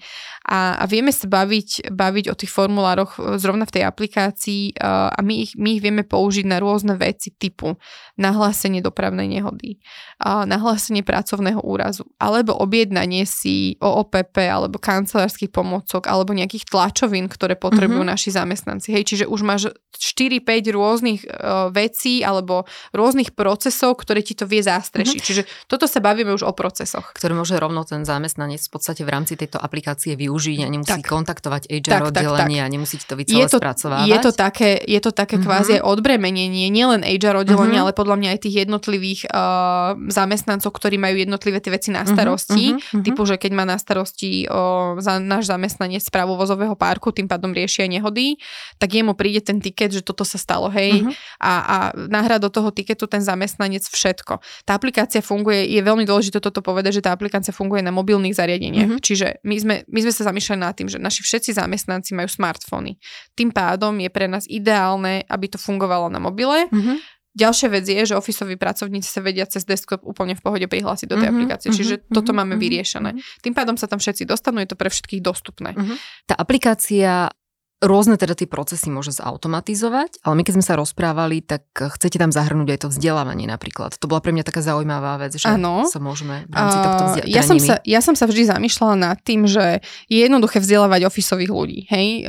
[0.48, 5.34] A, a vieme sa baviť, baviť o tých formulároch zrovna v tej aplikácii a my
[5.44, 7.76] ich, my ich vieme použiť na rôzne veci typu
[8.16, 9.82] nahlásenie dopravnej nehody,
[10.24, 18.02] nahlásenie pracovného úrazu, alebo objednanie si OOPP alebo kancelárskych pomocok, alebo nejakých tlačovín, ktoré potrebujú
[18.02, 18.16] mm-hmm.
[18.18, 18.88] naši zamestnanci.
[18.96, 19.62] Hej, čiže už máš
[19.98, 25.20] 4-5 rôznych uh, vecí alebo rôznych procesov, ktoré ti to vie zastrešiť.
[25.20, 25.28] Mm-hmm.
[25.32, 25.42] Čiže
[25.72, 27.16] toto sa bavíme už o procesoch.
[27.16, 31.08] Ktoré môže rovno ten zamestnanec v podstate v rámci tejto aplikácie využiť a nemusí tak.
[31.08, 32.70] kontaktovať HR tak, oddelenie tak, tak.
[32.70, 34.08] a nemusí to vy celé je to, spracovávať.
[34.12, 35.48] Je to také, je to také mm-hmm.
[35.48, 37.84] kvázi odbremenenie, nielen HR oddelenie, mm-hmm.
[37.88, 42.10] ale podľa mňa aj tých jednotlivých uh, zamestnancov, ktorí majú jednotlivé tie veci na mhm,
[42.12, 42.66] starosti.
[42.76, 43.04] Mm-hmm.
[43.08, 47.56] Typu, že keď má na starosti uh, za, náš zamestnanec správu vozového parku, tým pádom
[47.56, 48.36] riešia nehody,
[48.82, 51.14] tak jemu príde ten tiket, že toto sa stalo, hej, uh-huh.
[51.40, 54.40] a, a nahrá do toho tiketu ten zamestnanec všetko.
[54.64, 58.98] Tá aplikácia funguje, je veľmi dôležité toto povedať, že tá aplikácia funguje na mobilných zariadeniach.
[58.98, 59.04] Uh-huh.
[59.04, 62.98] Čiže my sme, my sme sa zamýšľali nad tým, že naši všetci zamestnanci majú smartfóny.
[63.38, 66.66] Tým pádom je pre nás ideálne, aby to fungovalo na mobile.
[66.72, 66.98] Uh-huh.
[67.38, 71.22] Ďalšia vec je, že ofisoví pracovníci sa vedia cez desktop úplne v pohode prihlásiť do
[71.22, 73.14] tej uh-huh, aplikácie, čiže uh-huh, toto máme uh-huh, vyriešené.
[73.14, 73.42] Uh-huh.
[73.46, 75.78] Tým pádom sa tam všetci dostanú, je to pre všetkých dostupné.
[75.78, 76.02] Uh-huh.
[76.26, 77.30] Tá aplikácia
[77.78, 82.34] Rôzne teda tie procesy môže zautomatizovať, ale my keď sme sa rozprávali, tak chcete tam
[82.34, 83.94] zahrnúť aj to vzdelávanie napríklad.
[84.02, 85.86] To bola pre mňa taká zaujímavá vec, že ano.
[85.86, 87.38] sa môžeme v rámci tohto vzdelávania.
[87.38, 91.54] Ja som, sa, ja som sa vždy zamýšľala nad tým, že je jednoduché vzdelávať ofisových
[91.54, 91.80] ľudí.
[91.94, 92.26] Hej?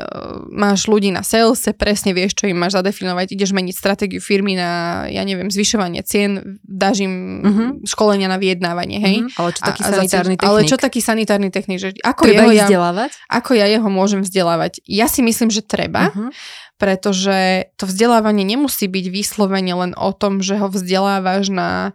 [0.52, 5.04] Máš ľudí na sales, presne vieš, čo im máš zadefinovať, ideš meniť stratégiu firmy na,
[5.08, 7.68] ja neviem, zvyšovanie cien, dáš im uh-huh.
[7.88, 9.00] školenia na vyjednávanie.
[9.00, 9.16] Hej?
[9.24, 9.40] Uh-huh.
[9.40, 10.50] Ale čo taký a, sanitárny technik?
[10.52, 11.78] Ale čo taký sanitárny technik?
[11.80, 13.10] Že ako, jeho ja, vzdelávať?
[13.32, 14.84] ako ja jeho môžem vzdelávať?
[14.84, 16.34] Ja si myslím, myslím, že treba, uh-huh.
[16.82, 21.94] pretože to vzdelávanie nemusí byť vyslovene len o tom, že ho vzdelávaš na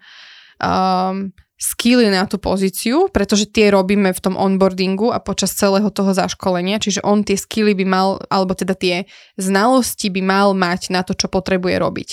[0.63, 6.15] um, skilly na tú pozíciu, pretože tie robíme v tom onboardingu a počas celého toho
[6.15, 9.03] zaškolenia, čiže on tie skilly by mal, alebo teda tie
[9.35, 12.09] znalosti by mal mať na to, čo potrebuje robiť.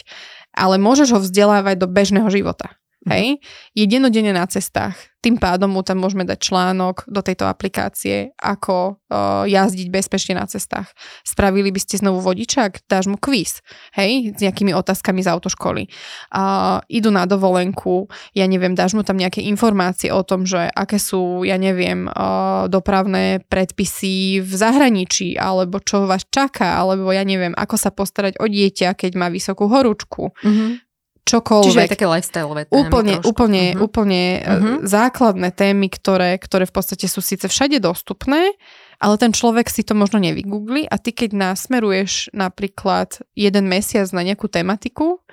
[0.50, 2.79] Ale môžeš ho vzdelávať do bežného života.
[3.08, 3.40] Hej?
[3.72, 4.92] Je denodene na cestách.
[5.20, 10.48] Tým pádom mu tam môžeme dať článok do tejto aplikácie, ako uh, jazdiť bezpečne na
[10.48, 10.92] cestách.
[11.24, 13.60] Spravili by ste znovu vodičák, dáš mu kvíz,
[13.92, 15.92] hej, s nejakými otázkami z autoškoly.
[16.32, 20.96] Uh, idú na dovolenku, ja neviem, dáš mu tam nejaké informácie o tom, že aké
[20.96, 27.52] sú, ja neviem, uh, dopravné predpisy v zahraničí, alebo čo vás čaká, alebo ja neviem,
[27.56, 30.32] ako sa postarať o dieťa, keď má vysokú horúčku.
[30.40, 30.89] Mm-hmm
[31.24, 31.66] čokoľvek.
[31.70, 32.78] Čiže aj také lifestyleové témy.
[32.80, 33.28] Úplne, trošku.
[33.30, 33.86] úplne, uh-huh.
[33.86, 34.76] úplne uh-huh.
[34.84, 38.56] základné témy, ktoré, ktoré v podstate sú síce všade dostupné,
[39.00, 44.20] ale ten človek si to možno nevygoogli a ty keď nasmeruješ napríklad jeden mesiac na
[44.20, 45.24] nejakú tematiku,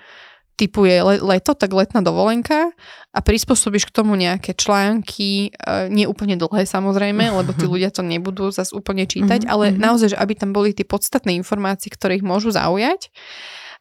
[0.58, 2.74] typu je leto, tak letná dovolenka
[3.14, 8.02] a prispôsobíš k tomu nejaké články, e, nie úplne dlhé samozrejme, lebo tí ľudia to
[8.02, 12.26] nebudú zase úplne čítať, ale naozaj, že aby tam boli tie podstatné informácie, ktoré ich
[12.26, 13.14] môžu zaujať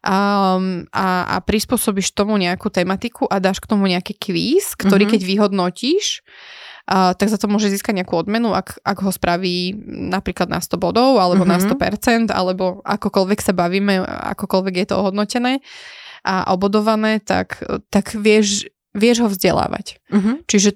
[0.03, 5.13] um, a, a prispôsobíš tomu nejakú tematiku a dáš k tomu nejaký kvíz, ktorý mm-hmm.
[5.17, 6.05] keď vyhodnotíš,
[6.89, 10.77] uh, tak za to môže získať nejakú odmenu, ak, ak ho spraví napríklad na 100
[10.77, 12.29] bodov alebo mm-hmm.
[12.29, 14.01] na 100%, alebo akokoľvek sa bavíme,
[14.37, 15.59] akokoľvek je to ohodnotené
[16.27, 20.03] a obodované, tak, tak vieš, vieš ho vzdelávať.
[20.11, 20.35] Mm-hmm.
[20.43, 20.69] Čiže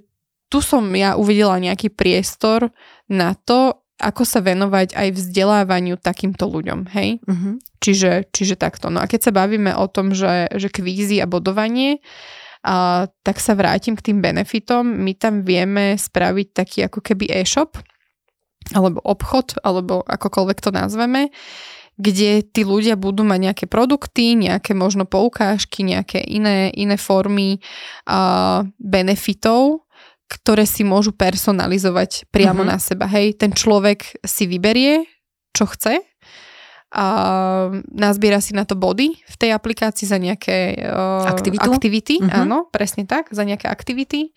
[0.51, 2.75] tu som ja uvidela nejaký priestor
[3.07, 7.21] na to, ako sa venovať aj vzdelávaniu takýmto ľuďom, hej?
[7.21, 7.61] Uh-huh.
[7.77, 8.89] Čiže, čiže takto.
[8.89, 12.01] No a keď sa bavíme o tom, že, že kvízy a bodovanie,
[12.65, 14.85] a, tak sa vrátim k tým benefitom.
[14.85, 17.77] My tam vieme spraviť taký ako keby e-shop,
[18.73, 21.33] alebo obchod, alebo akokoľvek to nazveme,
[22.01, 27.61] kde tí ľudia budú mať nejaké produkty, nejaké možno poukážky, nejaké iné, iné formy
[28.09, 29.85] uh, benefitov,
[30.31, 32.71] ktoré si môžu personalizovať priamo uh-huh.
[32.71, 33.11] na seba.
[33.11, 35.03] Hej, ten človek si vyberie,
[35.51, 35.99] čo chce
[36.91, 37.07] a
[37.87, 42.19] nazbiera si na to body v tej aplikácii za nejaké uh, aktivity.
[42.19, 42.47] Uh-huh.
[42.47, 44.31] Áno, presne tak, za nejaké aktivity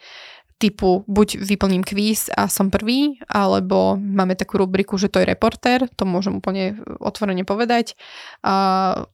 [0.54, 5.90] typu buď vyplním kvíz a som prvý, alebo máme takú rubriku, že to je reporter,
[5.98, 7.98] to môžem úplne otvorene povedať.
[8.46, 9.04] A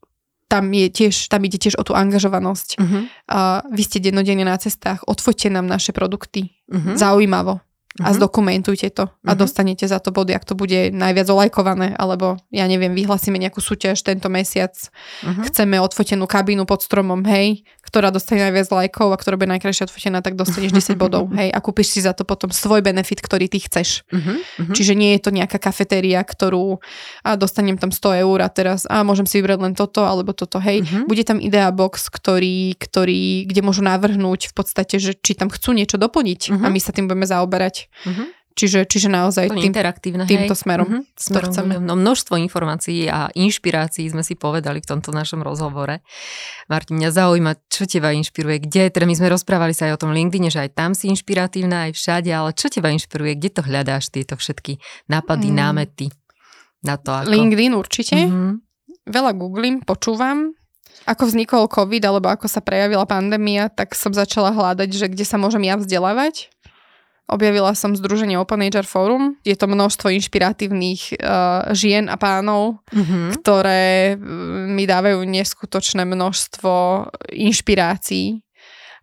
[0.51, 2.69] tam, je tiež, tam ide tiež o tú angažovanosť.
[2.83, 3.07] Uh-huh.
[3.31, 6.51] A vy ste dennodenne na cestách, odfoďte nám naše produkty.
[6.67, 6.99] Uh-huh.
[6.99, 7.63] Zaujímavo.
[7.99, 8.07] Uh-huh.
[8.07, 8.17] a mhm.
[8.23, 9.35] zdokumentujte to a uh-huh.
[9.35, 14.07] dostanete za to body, ak to bude najviac olajkované, alebo ja neviem, vyhlasíme nejakú súťaž
[14.07, 15.43] tento mesiac, uh-huh.
[15.51, 20.23] chceme odfotenú kabínu pod stromom, hej, ktorá dostane najviac lajkov a ktorá bude najkrajšie odfotená,
[20.23, 23.59] tak dostaneš 10 bodov, hej, a kúpiš si za to potom svoj benefit, ktorý ty
[23.59, 24.07] chceš.
[24.15, 24.39] Uh-huh.
[24.39, 24.75] Uh-huh.
[24.77, 26.79] Čiže nie je to nejaká kafetéria, ktorú
[27.27, 30.63] a dostanem tam 100 eur a teraz a môžem si vybrať len toto alebo toto,
[30.63, 30.85] hej.
[30.85, 31.09] Uh-huh.
[31.09, 35.73] Bude tam idea box, ktorý, ktorý, kde môžu navrhnúť v podstate, že či tam chcú
[35.73, 36.65] niečo doplniť uh-huh.
[36.65, 37.80] a my sa tým budeme zaoberať.
[37.87, 38.29] Uh-huh.
[38.51, 40.61] Čiže, čiže naozaj tým, interaktívne, týmto hej.
[40.61, 40.89] smerom.
[40.91, 41.03] Uh-huh.
[41.17, 41.75] smerom chceme.
[41.81, 46.03] No, množstvo informácií a inšpirácií sme si povedali v tomto našom rozhovore.
[46.69, 50.13] Martin, mňa zaujíma, čo teba inšpiruje, kde, teda my sme rozprávali sa aj o tom
[50.13, 54.13] LinkedIn, že aj tam si inšpiratívna, aj všade, ale čo teba inšpiruje, kde to hľadáš,
[54.13, 55.57] tieto všetky nápady, mm.
[55.57, 56.07] námety
[56.85, 57.17] na to?
[57.17, 57.33] Ako...
[57.33, 58.19] LinkedIn určite.
[58.29, 58.53] Mm-hmm.
[59.09, 60.53] Veľa googlím, počúvam,
[61.09, 65.41] ako vznikol COVID alebo ako sa prejavila pandémia, tak som začala hľadať, že kde sa
[65.41, 66.53] môžem ja vzdelávať.
[67.31, 69.39] Objavila som združenie Open HR Forum.
[69.47, 73.39] Je to množstvo inšpiratívnych uh, žien a pánov, mm-hmm.
[73.39, 74.19] ktoré
[74.67, 78.43] mi dávajú neskutočné množstvo inšpirácií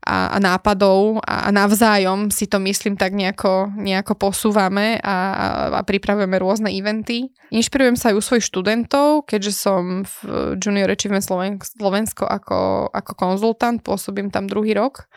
[0.08, 5.16] a, a nápadov a, a navzájom si to myslím tak nejako, nejako posúvame a,
[5.76, 7.28] a pripravujeme rôzne eventy.
[7.52, 10.16] Inšpirujem sa aj u svojich študentov, keďže som v
[10.56, 11.28] Junior Achievement
[11.64, 15.12] Slovensko ako, ako konzultant, pôsobím tam druhý rok.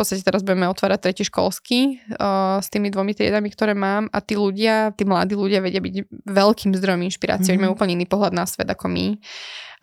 [0.00, 4.32] Podstate teraz budeme otvárať tretí školský uh, s tými dvomi triedami, ktoré mám a tí
[4.32, 7.52] ľudia, tí mladí ľudia vedia byť veľkým zdrojom inšpirácie.
[7.52, 7.68] Mm-hmm.
[7.68, 9.20] Majú úplne iný pohľad na svet ako my.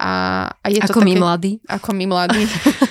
[0.01, 1.51] A, a je ako to my také, mladí.
[1.69, 2.43] Ako my mladí.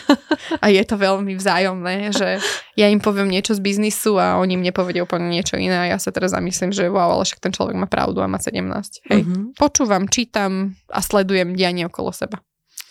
[0.62, 2.38] a je to veľmi vzájomné, že
[2.78, 5.98] ja im poviem niečo z biznisu a oni mne povedia úplne niečo iné a ja
[5.98, 8.62] sa teraz zamyslím, že wow, ale však ten človek má pravdu a má 17.
[9.10, 9.26] Hej.
[9.26, 9.50] Uh-huh.
[9.58, 12.38] Počúvam, čítam a sledujem dianie okolo seba.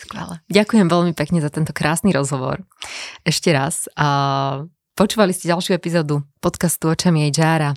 [0.06, 0.36] Skvelé.
[0.54, 2.62] Ďakujem veľmi pekne za tento krásny rozhovor.
[3.26, 3.90] Ešte raz.
[3.98, 7.74] A počúvali ste ďalšiu epizódu podcastu Očami HR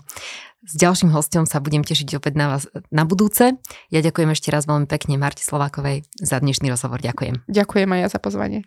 [0.69, 3.55] s ďalším hostom sa budem tešiť opäť na vás na budúce.
[3.95, 6.99] Ja ďakujem ešte raz veľmi pekne Marti Slovákovej za dnešný rozhovor.
[6.99, 7.47] Ďakujem.
[7.47, 8.67] Ďakujem aj ja za pozvanie.